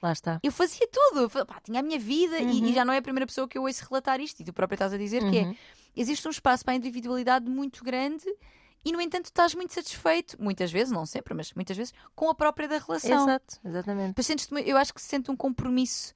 [0.00, 0.38] lá está.
[0.42, 2.66] Eu fazia tudo, pá, tinha a minha vida e- Uhum.
[2.68, 4.76] e, já não é a primeira pessoa que eu ouço relatar isto, e tu própria
[4.76, 5.56] estás a dizer que é, Uhum.
[5.96, 8.24] existe um espaço para a individualidade muito grande
[8.84, 12.34] e, no entanto, estás muito satisfeito, muitas vezes, não sempre, mas muitas vezes, com a
[12.34, 13.24] própria da relação.
[13.24, 14.14] Exato, exatamente.
[14.64, 16.14] Eu acho que se sente um compromisso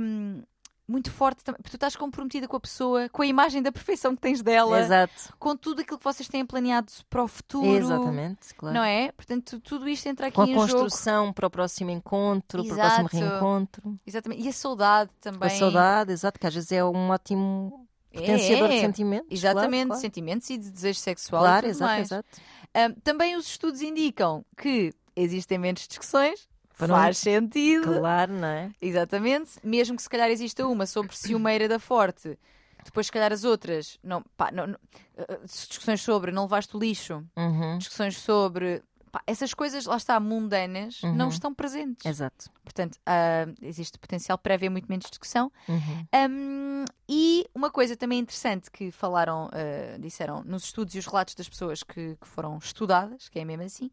[0.00, 0.42] hum,
[0.90, 4.14] muito forte, também, porque tu estás comprometida com a pessoa, com a imagem da perfeição
[4.14, 5.34] que tens dela, Exato.
[5.38, 7.66] com tudo aquilo que vocês têm planeado para o futuro.
[7.68, 8.74] Exatamente, claro.
[8.74, 9.12] Não é?
[9.12, 10.66] Portanto, tudo isto entra aqui Com a em jogo.
[10.66, 13.16] construção para o próximo encontro, para o próximo Exato.
[13.16, 14.00] reencontro.
[14.06, 14.42] Exatamente.
[14.42, 15.48] E a saudade também.
[15.48, 19.28] A saudade, exato, que às vezes é um ótimo potenciador é, de sentimentos.
[19.30, 21.42] Exatamente, claro, sentimentos e de desejo sexual.
[21.42, 22.06] Claro, exato, mais.
[22.10, 22.28] exato.
[22.76, 26.48] Hum, também os estudos indicam que existem menos discussões.
[26.86, 26.98] Pronto.
[27.00, 27.98] Faz sentido.
[27.98, 28.70] Claro, não é?
[28.80, 29.50] Exatamente.
[29.62, 32.38] Mesmo que se calhar exista uma sobre ciumeira da forte,
[32.84, 34.78] depois se calhar as outras, não, pá, não, não-
[35.16, 37.78] eh, discussões sobre não levaste o lixo, Uhum.
[37.78, 41.30] discussões sobre pá, essas coisas, lá está, mundanas, não Uhum.
[41.32, 42.06] estão presentes.
[42.06, 42.48] Exato.
[42.62, 45.50] Portanto, ah, existe potencial para haver muito menos discussão.
[45.68, 46.06] Uhum.
[46.30, 51.34] Um, e uma coisa também interessante que falaram, ah, disseram nos estudos e os relatos
[51.34, 53.90] das pessoas que, que foram estudadas, que é mesmo assim,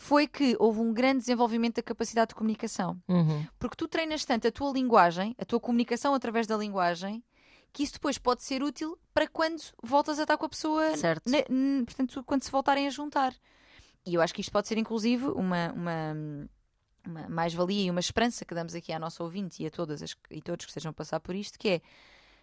[0.00, 2.98] foi que houve um grande desenvolvimento da capacidade de comunicação.
[3.06, 3.46] Uhum.
[3.58, 7.22] Porque tu treinas tanto a tua linguagem, a tua comunicação através da linguagem,
[7.70, 11.30] que isso depois pode ser útil para quando voltas a estar com a pessoa, Certo.
[11.84, 13.34] portanto, quando se voltarem a juntar.
[14.06, 16.16] E eu acho que isto pode ser, inclusive, uma, uma,
[17.06, 20.16] uma mais-valia e uma esperança que damos aqui à nossa ouvinte e a todas as,
[20.30, 21.82] e todos que estejam a passar por isto, que é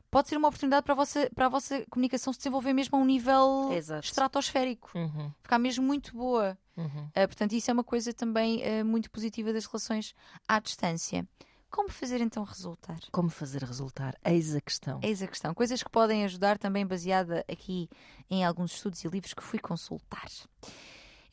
[0.10, 3.02] pode ser uma oportunidade para a vossa, para a vossa comunicação se desenvolver mesmo a
[3.02, 4.06] um nível Exato.
[4.06, 5.32] estratosférico, Uhum.
[5.42, 6.58] ficar mesmo muito boa.
[6.76, 6.86] Uhum.
[7.08, 10.14] Uh, portanto, isso é uma coisa também uh, muito positiva das relações
[10.48, 11.28] à distância.
[11.70, 12.98] Como fazer então resultar?
[13.12, 14.16] Como fazer resultar?
[14.24, 15.00] Eis a questão.
[15.04, 15.54] Eis a questão.
[15.54, 17.90] Coisas que podem ajudar também baseada aqui
[18.30, 20.28] em alguns estudos e livros que fui consultar.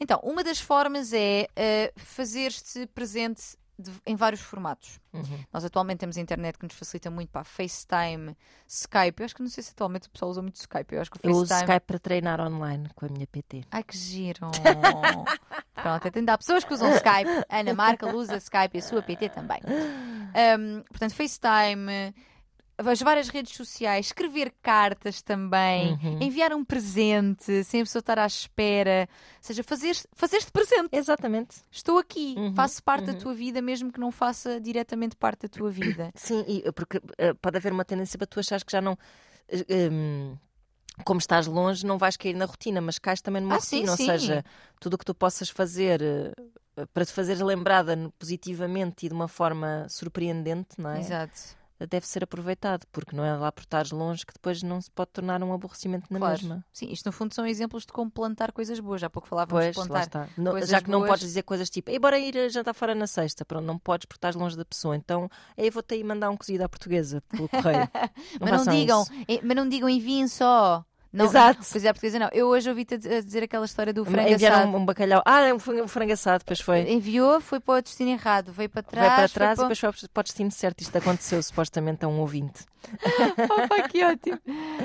[0.00, 5.00] Então, uma das formas é uh, fazer-se presente de- em vários formatos.
[5.12, 5.44] Uhum.
[5.52, 8.36] Nós atualmente temos a internet que nos facilita muito para FaceTime,
[8.68, 9.20] Skype.
[9.20, 10.94] Eu acho que não sei se atualmente o pessoal usa muito Skype.
[10.94, 11.70] Eu acho que o Eu uso FaceTime.
[11.72, 13.62] Skype para treinar online com a minha PT.
[13.70, 14.40] Ai, que giro!
[15.74, 17.44] Pronto, até há pessoas que usam Skype.
[17.48, 19.60] Ana Marca usa Skype e a sua PT também.
[19.66, 22.14] Um, portanto, FaceTime,
[22.76, 26.18] as várias redes sociais, escrever cartas também, Uhum.
[26.20, 29.08] enviar um presente sem a pessoa estar à espera.
[29.10, 30.88] Ou seja, fazer- fazer-te presente.
[30.92, 31.56] Exatamente.
[31.70, 33.18] Estou aqui, Uhum, faço parte da uhum.
[33.18, 36.10] tua vida, mesmo que não faça diretamente parte da tua vida.
[36.16, 38.98] Sim, e, porque eh, pode haver uma tendência para tu achares que já não.
[39.48, 40.36] eh, hum,
[41.04, 43.96] como estás longe, não vais cair na rotina, mas cais também numa Ah, rotina.
[43.96, 44.10] sim.
[44.10, 44.44] Ou seja,
[44.80, 46.32] tudo o que tu possas fazer eh,
[46.92, 51.00] para te fazeres lembrada positivamente e de uma forma surpreendente, não é?
[51.00, 51.56] Exato.
[51.86, 55.10] Deve ser aproveitado, porque não é lá por estares longe que depois não se pode
[55.12, 56.32] tornar um aborrecimento na Claro.
[56.40, 56.64] mesma.
[56.72, 59.00] Sim, isto no fundo são exemplos de como plantar coisas boas.
[59.00, 60.28] Já há pouco falávamos Pois, de plantar.
[60.36, 61.10] Não- coisas já que não boas.
[61.10, 63.44] podes dizer coisas tipo, "Ei, bora ir jantar fora na sexta.
[63.44, 64.96] Pronto, não podes porque estás longe da pessoa.
[64.96, 67.88] Então, aí vou-te aí mandar um cozido à portuguesa pelo correio.
[68.40, 70.84] Mas não digam, eh, mas não digam enviem só.
[71.14, 71.60] Não, Exato.
[71.70, 72.28] Pois é, portuguesa não.
[72.32, 74.76] Eu hoje ouvi-te a dizer- aquela história do frango Enviaram assado.
[74.76, 75.22] um, bacalhau.
[75.24, 76.80] Ah, é um frango assado, depois foi.
[76.92, 79.06] Enviou, foi para o destino errado, veio para trás.
[79.06, 80.80] Vai para foi trás e para- depois foi para o destino certo.
[80.80, 82.64] Isto aconteceu supostamente a um ouvinte.
[83.38, 84.38] Opa, que ótimo.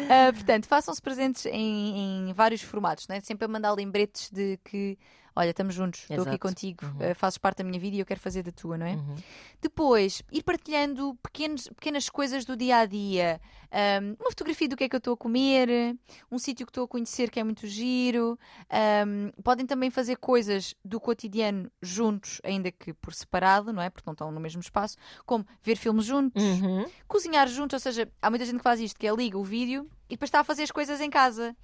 [0.09, 3.19] Ah, portanto, façam-se presentes em, em vários formatos, né?
[3.21, 4.97] sempre a mandar lembretes de que,
[5.39, 7.11] olha, estamos juntos, estou aqui contigo, Uhum.
[7.11, 8.95] ah, fazes parte da minha vida e eu quero fazer da tua, não é?
[8.95, 9.15] Uhum.
[9.61, 13.39] Depois, ir partilhando pequenos, pequenas coisas do dia a dia.
[13.71, 15.95] Ahm, uma fotografia do que é que eu estou a comer,
[16.31, 18.37] um sítio que estou a conhecer que é muito giro.
[18.69, 23.89] Ahm, podem também fazer coisas do cotidiano juntos, ainda que por separado, não é?
[23.89, 26.85] Porque não estão no mesmo espaço, como ver filmes juntos, Uhum.
[27.07, 29.89] cozinhar juntos, ou seja, há muita gente que faz isto, que é liga o vídeo
[30.09, 31.55] e depois está a fazer as coisas em casa.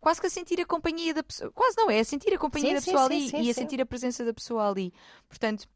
[0.00, 1.50] Quase que a sentir a companhia da pessoa.
[1.52, 3.54] Quase não, é a sentir a companhia Sim, da pessoa sim, ali sim, e a
[3.54, 4.92] sentir a presença da pessoa ali.
[5.28, 5.66] Portanto,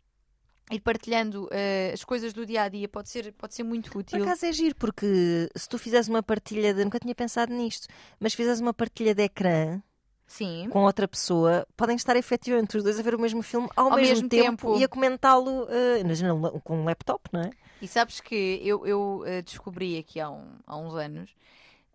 [0.71, 4.01] ir partilhando eh, as coisas do dia a dia pode ser, pode ser muito Por
[4.01, 4.23] útil.
[4.23, 6.85] acaso é giro, porque se tu fizeres uma partilha de.
[6.85, 7.89] Nunca tinha pensado nisto,
[8.21, 9.83] mas fizeres uma partilha de ecrã
[10.27, 10.69] Sim.
[10.71, 13.97] com outra pessoa, podem estar efetivamente os dois a ver o mesmo filme ao, Ao
[13.97, 14.79] mesmo, mesmo tempo, tempo.
[14.79, 15.66] e a comentá-lo
[15.99, 17.51] imagina, com um laptop, não é?
[17.81, 21.31] E sabes que eu, eu eh, descobri aqui há, um- há uns anos,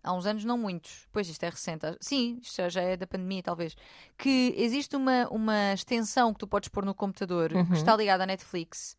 [0.04, 3.42] há uns anos não muitos, pois isto é recente, sim, isto já- é da pandemia
[3.42, 3.74] talvez,
[4.18, 7.66] que existe uma, uma extensão que tu podes pôr no computador Uhum.
[7.66, 8.96] que está ligada à Netflix,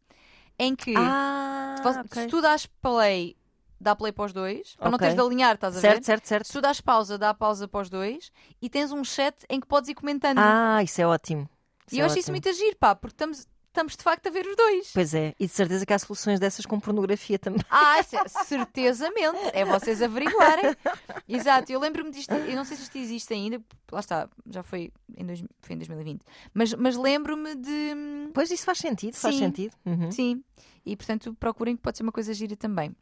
[0.59, 2.23] em que Ah, Posso- ok.
[2.23, 3.35] Se tu dás play,
[3.79, 4.99] dá play para os dois, para não Ok.
[5.05, 5.87] teres de alinhar, estás a ver?
[5.91, 6.45] certo, certo, certo.
[6.47, 8.31] Se tu dás pausa, dá pausa para os dois
[8.61, 10.39] e tens um chat em que podes ir comentando.
[10.39, 11.47] Ah, isso é ótimo.
[11.91, 13.45] e eu acho isso muito agir, pá, porque estamos,
[13.75, 14.91] estamos de facto a ver os dois.
[14.93, 17.61] Pois é, e de certeza que há soluções dessas com pornografia também.
[17.69, 19.37] Ah, ce- certezamente.
[19.53, 20.75] É vocês averiguarem.
[21.27, 23.61] Exato, eu lembro-me disto, eu não sei se isto existe ainda,
[23.91, 26.21] lá está, já foi em, dois, foi em 2020,
[26.53, 28.29] mas, mas lembro-me de.
[28.33, 29.41] Pois isso faz sentido, faz Sim.
[29.41, 29.75] sentido.
[29.85, 30.11] Uhum.
[30.11, 30.43] Sim,
[30.85, 32.95] e portanto procurem que pode ser uma coisa gira também.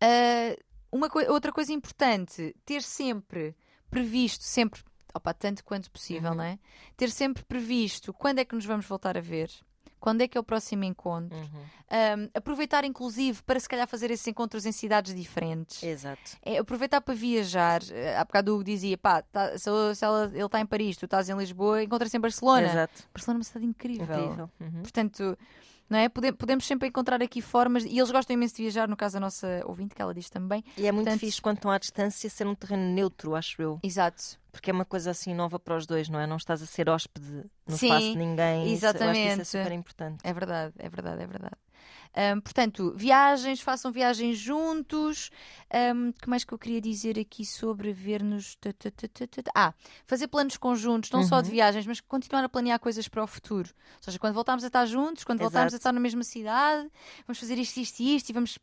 [0.00, 0.56] Ah,
[0.92, 3.54] uma coi- outra coisa importante, ter sempre
[3.90, 4.80] previsto, sempre,
[5.14, 6.36] opa, tanto quanto possível, Uhum.
[6.38, 6.58] não é?
[6.96, 9.50] Ter sempre previsto quando é que nos vamos voltar a ver,
[10.00, 11.38] quando é que é o próximo encontro.
[11.38, 11.62] Uhum.
[11.88, 15.82] Ah, aproveitar, inclusive, para se calhar fazer esses encontros em cidades diferentes.
[15.82, 16.36] Exato.
[16.42, 17.80] É aproveitar para viajar.
[17.90, 20.96] Eh, Há bocado o Hugo dizia, pá, tá- se, se ela- ele está em Paris,
[20.98, 22.66] tu estás em Lisboa, encontra-se em Barcelona.
[22.66, 23.04] Exato.
[23.14, 24.04] Barcelona é uma cidade incrível.
[24.24, 24.50] Incrível.
[24.60, 24.82] Uhum.
[24.82, 25.38] Portanto,
[25.88, 26.08] não é?
[26.08, 29.20] Pode- Podemos sempre encontrar aqui formas, e eles gostam imenso de viajar, no caso da
[29.20, 30.64] nossa ouvinte, que ela diz também.
[30.76, 33.78] E é muito Portanto- fixe quando estão à distância ser um terreno neutro, acho eu.
[33.82, 34.22] Exato.
[34.52, 36.26] Porque é uma coisa assim nova para os dois, não é?
[36.26, 38.72] Não estás a ser hóspede no Sim, espaço de ninguém.
[38.72, 39.42] Isso- eu acho que exatamente.
[39.42, 40.20] isso é super importante.
[40.22, 41.56] É verdade, é verdade, é verdade.
[42.16, 45.30] Ahm, portanto, viagens, façam viagens juntos.
[45.72, 48.56] Ahm, que mais que eu queria dizer aqui sobre ver-nos?
[49.54, 49.74] Ah,
[50.06, 51.50] fazer planos conjuntos, não só de Uhum.
[51.50, 53.70] viagens, mas continuar a planear coisas para o futuro.
[53.96, 55.76] Ou seja, quando voltarmos a estar juntos, quando voltarmos a Exato.
[55.76, 56.88] estar na mesma cidade,
[57.26, 58.58] vamos fazer isto, isto e isto e vamos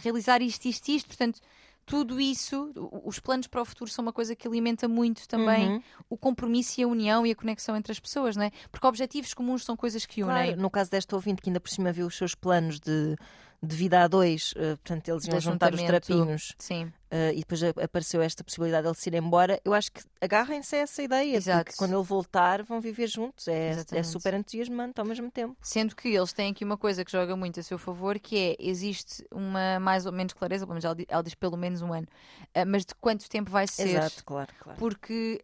[0.00, 1.06] realizar isto, isto e isto.
[1.08, 1.40] Portanto,
[1.84, 2.70] tudo isso,
[3.04, 5.82] os planos para o futuro são uma coisa que alimenta muito também Uhum.
[6.10, 8.50] o compromisso e a união e a conexão entre as pessoas, não é?
[8.70, 10.46] Porque objetivos comuns são coisas que unem.
[10.46, 13.16] Claro, no caso desta ouvinte que ainda por cima viu os seus planos de,
[13.64, 16.92] de vida a dois, eh, portanto eles iam juntar os trapinhos Sim.
[17.10, 19.60] eh, e depois apareceu esta possibilidade de ele se ir embora.
[19.64, 21.66] Eu acho que agarrem-se a essa ideia, Exato.
[21.66, 23.46] porque quando ele voltar vão viver juntos.
[23.46, 25.56] É, é super entusiasmante ao mesmo tempo.
[25.62, 28.56] Sendo que eles têm aqui uma coisa que joga muito a seu favor, que é,
[28.58, 31.92] existe uma mais ou menos clareza, pelo menos ela di- ela diz pelo menos um
[31.92, 32.08] ano,
[32.54, 33.86] ah, mas de quanto tempo vai ser.
[33.96, 34.78] Exato, claro, claro.
[34.80, 35.40] Porque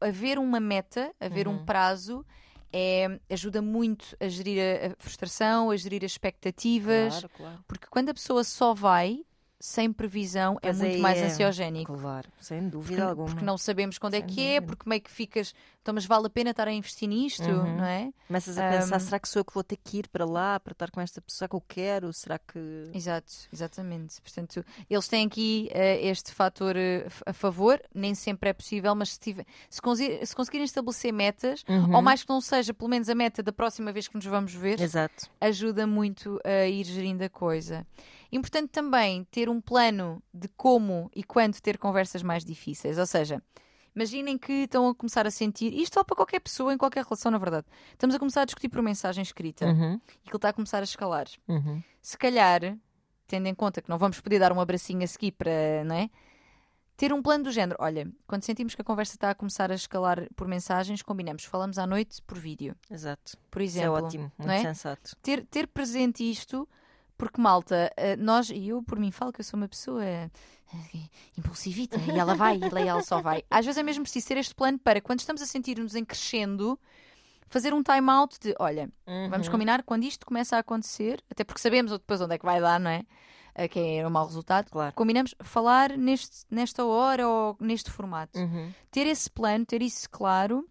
[0.00, 1.64] haver uma meta, haver um Uhum.
[1.66, 2.24] prazo,
[2.72, 7.64] é, ajuda muito a gerir a, a frustração, a gerir as expectativas, Claro, claro.
[7.68, 9.24] porque quando a pessoa só vai,
[9.64, 11.26] sem previsão, é muito mais é.
[11.26, 11.96] ansiogénico.
[11.96, 13.28] Claro, sem Porque, dúvida alguma.
[13.28, 14.66] porque não sabemos quando é Sem que é, dúvida.
[14.66, 17.76] porque meio que ficas, então, mas vale a pena estar a investir nisto, Uhum.
[17.76, 18.12] não é?
[18.26, 20.58] Começas a pensar, Ahm, será que sou eu que vou ter que ir para lá
[20.58, 22.12] para estar com esta pessoa que eu quero?
[22.12, 22.58] Será que.
[22.92, 24.20] Exato, exatamente.
[24.20, 29.10] Portanto, eles têm aqui eh, este fator f- a favor, nem sempre é possível, mas
[29.10, 31.94] se, tiver- se, consi- se conseguirem estabelecer metas, Uhum.
[31.94, 34.52] ou mais que não seja pelo menos a meta da próxima vez que nos vamos
[34.52, 35.30] ver, Exato.
[35.40, 37.86] ajuda muito a ir gerindo a coisa.
[38.32, 43.42] Importante também ter um plano de como e quando ter conversas mais difíceis, ou seja,
[43.94, 47.30] Imaginem que estão a começar a sentir, isto só para qualquer pessoa, em qualquer relação,
[47.30, 47.66] na verdade.
[47.90, 49.96] Estamos a começar a discutir por mensagem escrita Uhum.
[49.96, 51.26] e que ele está a começar a escalar.
[51.46, 51.82] Uhum.
[52.00, 52.74] Se calhar,
[53.26, 56.08] tendo em conta que não vamos poder dar um abracinho a seguir para, não é?
[56.96, 57.76] Ter um plano do género.
[57.82, 61.44] Olha, quando sentimos que a conversa está a começar a escalar por mensagens, combinamos.
[61.44, 63.36] Falamos à noite por vídeo, Exato.
[63.50, 64.06] por Isso é exemplo.
[64.06, 64.62] ótimo, muito não é?
[64.62, 65.14] sensato.
[65.20, 66.66] ter, ter presente isto,
[67.22, 70.28] porque malta, eh, nós, e eu por mim falo que eu sou uma pessoa eh,
[71.38, 73.44] impulsivita e ela vai e ela só vai.
[73.48, 76.76] Às vezes é mesmo preciso ter este plano para quando estamos a sentir-nos em crescendo,
[77.46, 78.90] fazer um time out de olha,
[79.30, 79.52] vamos Uhum.
[79.52, 82.80] combinar quando isto começa a acontecer, até porque sabemos depois onde é que vai dar,
[82.80, 83.04] não é?
[83.56, 84.68] uh, que é um mau resultado.
[84.68, 84.92] Claro.
[84.96, 88.36] Combinamos falar neste, nesta hora ou neste formato.
[88.36, 88.72] Uhum.
[88.90, 90.66] Ter esse plano, ter isso claro,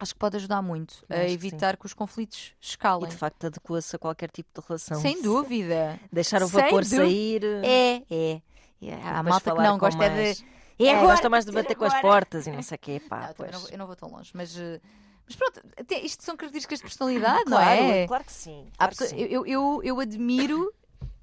[0.00, 3.08] acho que pode ajudar muito Eu a acho que evitar que, os conflitos E escalem.
[3.08, 5.00] de facto adequa-se a qualquer tipo de relação.
[5.00, 5.98] Sem dúvida.
[6.12, 7.42] Deixar o vapor sair.
[7.64, 8.42] É, é.
[8.80, 10.46] É, Há malta que não gosta mais- de.
[10.78, 13.00] É, agora, gosta mais de bater com as portas e não sei o quê.
[13.08, 14.80] Pá, Não, eu, não, vou- eu não vou tão longe, mas, eh,
[15.26, 18.06] mas pronto, até isto são características de personalidade, claro, não é?
[18.06, 18.66] claro que sim.
[18.78, 19.16] Claro que sim.
[19.18, 20.72] eu, eu, eu admiro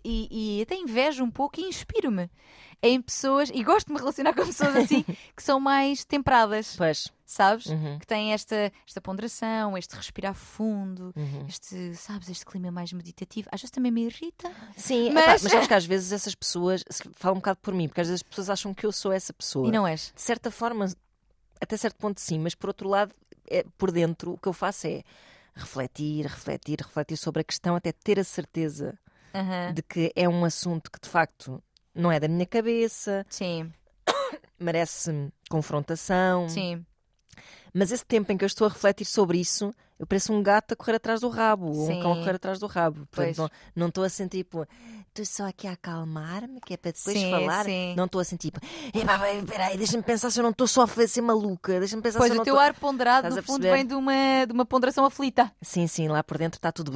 [0.04, 2.30] e, e até invejo um pouco e inspiro-me
[2.82, 5.04] em pessoas, e gosto de me relacionar com pessoas assim,
[5.36, 7.12] que são mais temperadas, Pois.
[7.26, 7.66] sabes?
[7.68, 11.46] Uhum, Que têm esta, esta ponderação, este respirar fundo, uhum.
[11.48, 13.48] este, sabes, este clima mais meditativo.
[13.52, 14.52] Às vezes também me irrita.
[14.78, 15.44] Sim, Mas- mas...
[15.44, 18.08] mas sabes que às vezes essas pessoas, se- fala um bocado por mim, porque às
[18.08, 19.68] vezes as pessoas acham que eu sou essa pessoa.
[19.68, 20.12] E não és?
[20.16, 20.86] De certa forma,
[21.60, 23.14] até certo ponto sim, mas por outro lado,
[23.50, 25.04] é, por dentro, o que eu faço é
[25.56, 28.98] refletir, refletir, refletir sobre a questão, até ter a certeza
[29.34, 29.74] Aham.
[29.74, 31.62] de que é um assunto que de facto
[31.96, 33.72] não é da minha cabeça, Sim,
[34.60, 36.48] merece confrontação.
[36.50, 36.86] sim.
[37.74, 40.72] Mas esse tempo em que eu estou a refletir sobre isso, eu pareço um gato
[40.72, 43.06] a correr atrás do rabo, ou um cão a correr atrás do rabo.
[43.12, 43.36] Pois.
[43.36, 44.66] Portanto, não, não estou a sentir tipo,
[45.16, 47.64] estou só aqui a acalmar-me, que é para depois Sim, falar.
[47.66, 47.94] sim.
[47.96, 48.60] Não estou assim tipo,
[49.48, 52.34] peraí, deixa-me pensar se eu não estou só a ser maluca, deixa-me pensar Pois se
[52.34, 52.68] eu o não teu estou.
[52.68, 55.52] ar ponderado, Estás no fundo, vem de uma, de uma ponderação aflita.
[55.62, 56.92] Sim, sim, lá por dentro está tudo.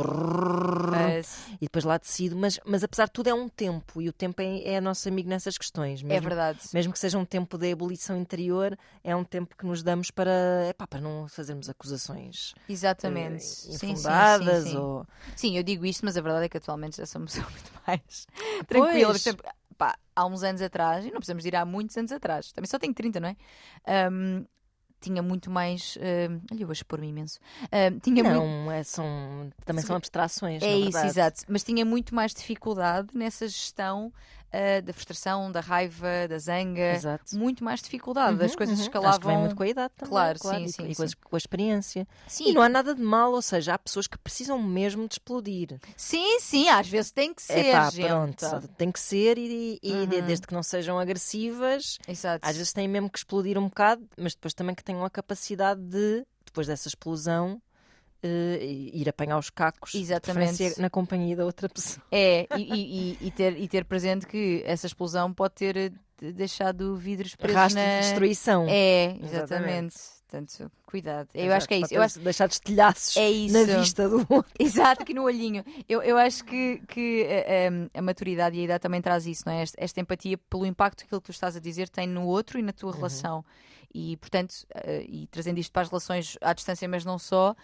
[0.91, 4.13] Mas E depois lá decido, mas, mas apesar de tudo é um tempo, e o
[4.13, 6.01] tempo é, é nosso amigo nessas questões.
[6.01, 6.59] é Mesmo, verdade.
[6.73, 10.67] mesmo que seja um tempo de ebulição interior, é um tempo que nos damos para,
[10.69, 13.43] epá, para não fazermos acusações Exatamente.
[13.43, 14.77] eh, Sim, sim, sim.
[14.77, 15.05] ou
[15.39, 18.27] Sim, eu digo isto, mas a verdade é que atualmente já pessoa muito mais
[19.15, 19.45] exemplo,
[19.77, 22.77] pá, há uns anos atrás, e não precisamos ir há muitos anos atrás, também só
[22.77, 23.37] tenho 30, não é?
[23.87, 24.43] Ahm,
[24.99, 25.97] tinha muito mais.
[26.01, 27.39] ahm, olha, eu vou expor-me imenso.
[27.71, 28.37] Ahm, tinha muito.
[28.37, 30.61] Não, é, são, também são abstrações.
[30.61, 31.45] É isso, exato.
[31.47, 34.11] Mas tinha muito mais dificuldade nessa gestão
[34.51, 36.93] ah, da frustração, da raiva, da zanga.
[36.93, 37.35] Exato.
[37.37, 38.43] Muito mais dificuldade.
[38.43, 38.83] As Uhum, coisas uhum.
[38.85, 39.09] escalavam.
[39.11, 40.09] Acho que vem muito com a idade também.
[40.11, 42.07] Claro, Claro, sim, e, sim, e com, a- com a experiência.
[42.27, 45.15] Sim, E não há nada de mal, ou seja, há pessoas que precisam mesmo de
[45.15, 45.79] explodir.
[45.95, 47.71] sim, sim, às vezes tem que ser.
[47.71, 48.07] Pá, gente.
[48.07, 50.05] pronto, tem que ser e, e Uhum.
[50.07, 52.47] de- desde que não sejam agressivas, Exato.
[52.47, 55.81] às vezes têm mesmo que explodir um bocado, mas depois também que tenham a capacidade
[55.81, 57.61] de, depois dessa explosão,
[58.23, 58.59] eh,
[58.93, 60.79] ir apanhar os cacos Exatamente.
[60.79, 62.03] na companhia da outra pessoa.
[62.11, 65.89] É, e, e- e- ter, e ter presente que essa explosão pode ter eh,
[66.19, 67.95] de- deixado vidros presos Rastro na...
[67.95, 68.65] de destruição.
[68.69, 69.25] É, Exatamente.
[69.25, 69.95] exatamente.
[70.29, 71.27] Portanto, cuidado.
[71.33, 71.93] Eu Exato, acho que é isso.
[71.95, 72.19] Eu acho...
[72.19, 73.53] deixar destilhaços É isso.
[73.67, 74.51] na vista do outro.
[74.59, 75.65] Exato, aqui no olhinho.
[75.87, 79.41] Eu, eu acho que, que eh, eh, a maturidade e a idade também traz isso,
[79.47, 79.63] não é?
[79.63, 82.59] Esta, esta empatia pelo impacto que aquilo que tu estás a dizer tem no outro
[82.59, 82.73] e na Uhum.
[82.73, 83.43] tua relação.
[83.91, 84.53] E, portanto,
[85.07, 87.55] e trazendo isto para as relações à distância, mas não só,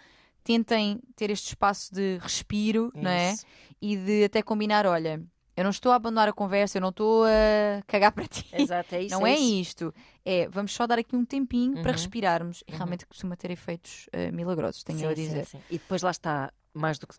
[0.46, 3.32] tentem ter este espaço de respiro, não é?
[3.32, 3.44] Isso.
[3.82, 5.20] E de até combinar: olha,
[5.56, 8.46] eu não estou a abandonar a conversa, eu não estou a cagar para ti.
[8.52, 9.14] Exato, é isso.
[9.18, 9.60] não é, isso.
[9.60, 9.94] isto.
[10.24, 11.92] É, vamos só dar aqui um tempinho para Uhum.
[11.92, 12.62] respirarmos.
[12.66, 12.78] E Uhum.
[12.78, 15.46] realmente costuma ter efeitos eh, milagrosos, tenho eu a Sim, sim, dizer.
[15.46, 15.60] sim.
[15.68, 17.14] E depois lá está, mais do que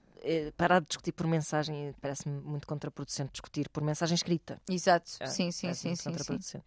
[0.55, 4.61] parar de discutir por mensagem, parece-me muito contraproducente discutir por mensagem escrita.
[4.69, 6.03] Exato, É, sim, sim, sim, sim, sim.
[6.11, 6.65] contraproducente.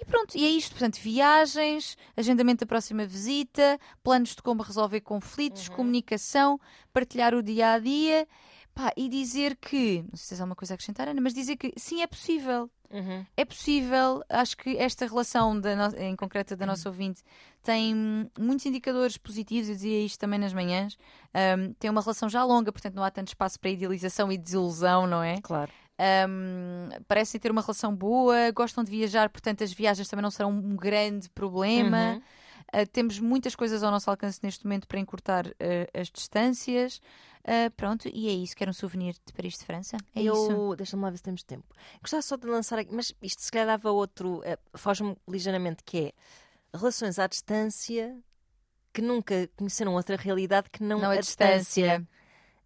[0.00, 5.00] E pronto, e é isto, portanto, viagens, agendamento da próxima visita, planos de como resolver
[5.00, 5.76] conflitos, Uhum.
[5.76, 6.60] comunicação,
[6.92, 8.26] partilhar o dia a dia,
[8.76, 11.56] pá, e dizer que, não sei se tens alguma coisa a acrescentar, Ana, mas dizer
[11.56, 12.70] que sim, é possível.
[12.90, 13.24] Uhum.
[13.36, 17.22] É possível, acho que esta relação, da no- em concreta da nossa ouvinte,
[17.62, 20.96] tem muitos indicadores positivos, eu dizia isto também nas manhãs.
[21.34, 25.06] Hum, tem uma relação já longa, portanto não há tanto espaço para idealização e desilusão,
[25.06, 25.40] não é?
[25.40, 25.72] Claro.
[26.28, 30.50] Um, parecem ter uma relação boa, gostam de viajar, portanto as viagens também não serão
[30.50, 32.12] um grande problema.
[32.12, 32.22] Uhum.
[32.76, 35.52] Uh, temos muitas coisas ao nosso alcance neste momento para encurtar uh,
[35.98, 37.00] as distâncias.
[37.42, 38.56] Uh, pronto, e é isso.
[38.56, 39.96] Quero um souvenir de Paris de França?
[40.14, 40.76] É eu, isso.
[40.76, 41.64] Deixa-me lá ver se temos tempo.
[42.00, 45.98] Gostava só de lançar aqui, mas isto se calhar dava outro, eh, foge-me ligeiramente, que
[45.98, 46.12] é
[46.76, 48.18] relações à distância
[48.92, 51.98] que nunca conheceram outra realidade que não, Não a a distância.
[51.98, 52.08] distância.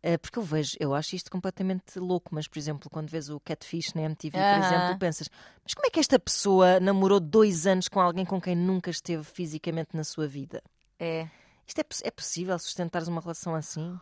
[0.02, 3.38] Eh, porque eu vejo, eu acho isto completamente louco, mas por exemplo, quando vês o
[3.38, 4.58] Catfish na MTV, por Aham.
[4.64, 5.28] exemplo, pensas,
[5.62, 9.22] mas como é que esta pessoa namorou dois anos com alguém com quem nunca esteve
[9.24, 10.62] fisicamente na sua vida?
[10.98, 11.28] É.
[11.66, 13.94] Isto é, é possível sustentares uma relação assim?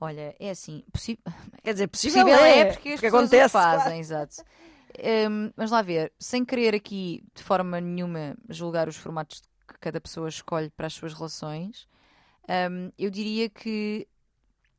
[0.00, 0.84] Olha, é assim.
[0.92, 1.18] possi-
[1.62, 3.52] Quer dizer, possível, Possível é, é porque as pessoas acontece.
[3.52, 4.36] fazem, exato.
[5.28, 10.00] Um, vamos lá ver, sem querer aqui de forma nenhuma julgar os formatos que cada
[10.00, 11.86] pessoa escolhe para as suas relações,
[12.70, 14.06] um, eu diria que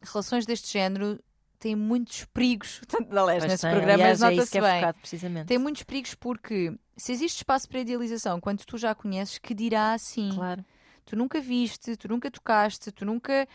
[0.02, 1.20] relações deste género
[1.60, 4.62] têm muitos perigos, tanto da leste Pois nesse tem, programa, aliás, é isso que é
[4.62, 4.76] bem.
[4.80, 5.48] focado, precisamente.
[5.48, 9.94] Tem muitos perigos porque se existe espaço para idealização, quando tu já conheces, que dirá
[9.94, 10.32] assim.
[10.34, 10.66] Claro.
[11.06, 13.48] Tu nunca viste, tu nunca tocaste, tu nunca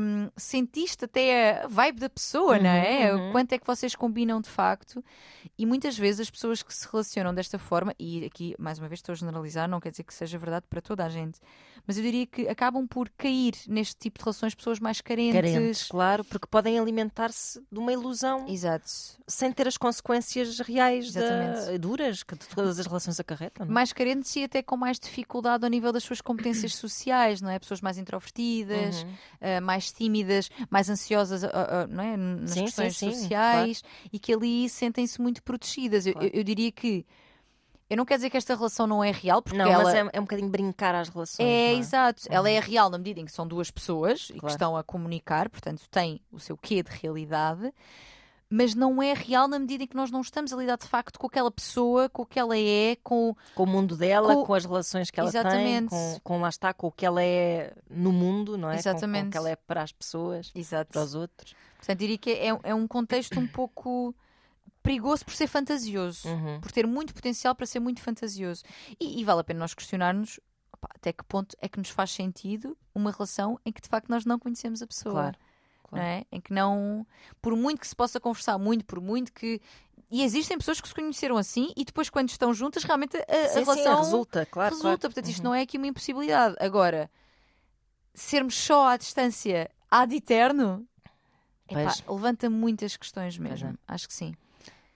[0.00, 3.12] hum, sentiste até a vibe da pessoa, não é?
[3.14, 3.32] Uhum, uhum.
[3.32, 5.04] Quanto é que vocês combinam de facto?
[5.58, 8.98] E muitas vezes as pessoas que se relacionam desta forma, e aqui mais uma vez
[8.98, 11.38] estou a generalizar, não quer dizer que seja verdade para toda a gente,
[11.86, 15.34] mas eu diria que acabam por cair neste tipo de relações pessoas mais carentes.
[15.34, 18.84] Carentes, claro, porque podem alimentar-se de uma ilusão Exato.
[19.26, 21.78] sem ter as consequências reais da- Exatamente.
[21.78, 23.66] duras que todas as relações acarretam.
[23.66, 23.74] não é?
[23.74, 26.91] Mais carentes e até com mais dificuldade ao nível das suas competências sociais,
[27.42, 27.58] não é?
[27.58, 29.14] Pessoas mais introvertidas, Uhum.
[29.40, 32.16] ah, mais tímidas, mais ansiosas ah, ah, não é?
[32.16, 33.82] nas Sim, sim, questões sim, sociais
[34.12, 36.06] e que ali sentem-se muito protegidas.
[36.06, 36.28] Eu- Claro.
[36.28, 37.04] Eu, eu diria que
[37.90, 39.98] eu não quero dizer que esta relação não é real, porque Não, ela mas é,
[40.14, 41.46] é um bocadinho brincar às relações.
[41.46, 41.74] é, é?
[41.74, 42.22] exato.
[42.30, 44.54] Ela é real na medida em que são duas pessoas e que Claro.
[44.54, 47.70] estão a comunicar, portanto, tem o seu quê de realidade,
[48.54, 51.18] mas não é real na medida em que nós não estamos a lidar de facto
[51.18, 53.34] com aquela pessoa, com o que ela é, com.
[53.54, 55.88] Com o mundo dela, Com- com, as relações que ela Exatamente.
[55.88, 58.76] tem, com, com lá está, com o que ela é no mundo, não é?
[58.76, 59.28] Com- Com, Exatamente.
[59.28, 60.92] o que ela é para as pessoas, Exato.
[60.92, 61.54] para os outros.
[61.78, 64.14] Portanto, diria que é, é um contexto um pouco
[64.82, 66.60] perigoso por ser fantasioso, Uhum.
[66.60, 68.62] por ter muito potencial para ser muito fantasioso.
[69.00, 70.38] E, e vale a pena nós questionarmos
[70.72, 74.08] opá, até que ponto é que nos faz sentido uma relação em que de facto
[74.08, 75.14] nós não conhecemos a pessoa.
[75.14, 75.38] Claro.
[75.92, 76.24] Não é?
[76.32, 77.06] Em que não,
[77.40, 79.60] por muito que se possa conversar muito, por muito que
[80.10, 83.48] e existem pessoas que se conheceram assim e depois quando estão juntas realmente a, a
[83.48, 84.74] Sim, sim, relação resulta, claro.
[84.74, 84.98] resulta.
[84.98, 85.00] claro.
[85.00, 85.44] Portanto, isto Uhum.
[85.44, 86.54] não é aqui uma impossibilidade.
[86.60, 87.10] Agora,
[88.14, 90.86] sermos só à distância ad eterno
[91.68, 93.68] epá, levanta muitas questões mesmo.
[93.70, 93.74] é.
[93.88, 94.34] Acho que sim.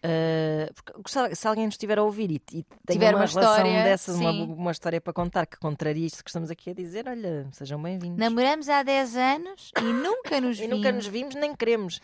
[0.06, 3.42] Uh, porque se alguém nos estiver a ouvir e, e tem Tiver uma, uma relação
[3.66, 7.08] história, dessas, uma, uma história para contar que contraria isto que estamos aqui a dizer,
[7.08, 8.18] olha, sejam bem-vindos.
[8.18, 10.76] Namoramos há 10 anos e nunca nos E vimos.
[10.76, 12.00] nunca nos vimos, nem queremos.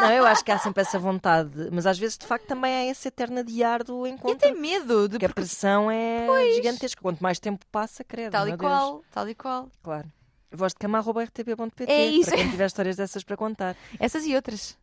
[0.00, 2.86] não, eu acho que há sempre essa vontade, mas às vezes de facto também há
[2.90, 4.38] esse eterno adiar do encontro.
[4.38, 7.00] tenho medo de Porque a porque pressão é gigantesca.
[7.02, 8.32] Quanto mais tempo passa, credo.
[8.32, 8.70] tal e meu Deus.
[8.70, 9.68] qual, tal e qual.
[9.82, 10.06] Claro.
[10.52, 12.30] Voz de cama.rtp.pt É isso.
[12.30, 13.76] para quem tiver histórias dessas para contar.
[13.98, 14.76] Essas e outras.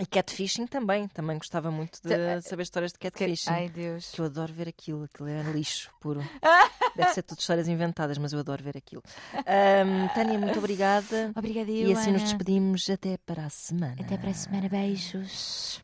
[0.00, 1.06] E catfishing também.
[1.08, 3.50] Também gostava muito de Tá, saber histórias de catfishing.
[3.50, 4.10] Ai, Deus.
[4.10, 6.20] Que eu adoro ver aquilo, aquilo é lixo puro.
[6.96, 9.02] Deve ser tudo histórias inventadas, mas eu adoro ver aquilo.
[9.34, 11.32] Ahm, Tânia, muito obrigada.
[11.36, 12.30] Obrigada, E assim nos Ana.
[12.30, 13.96] despedimos até para a semana.
[14.00, 14.68] Até para a semana.
[14.68, 15.82] Beijos.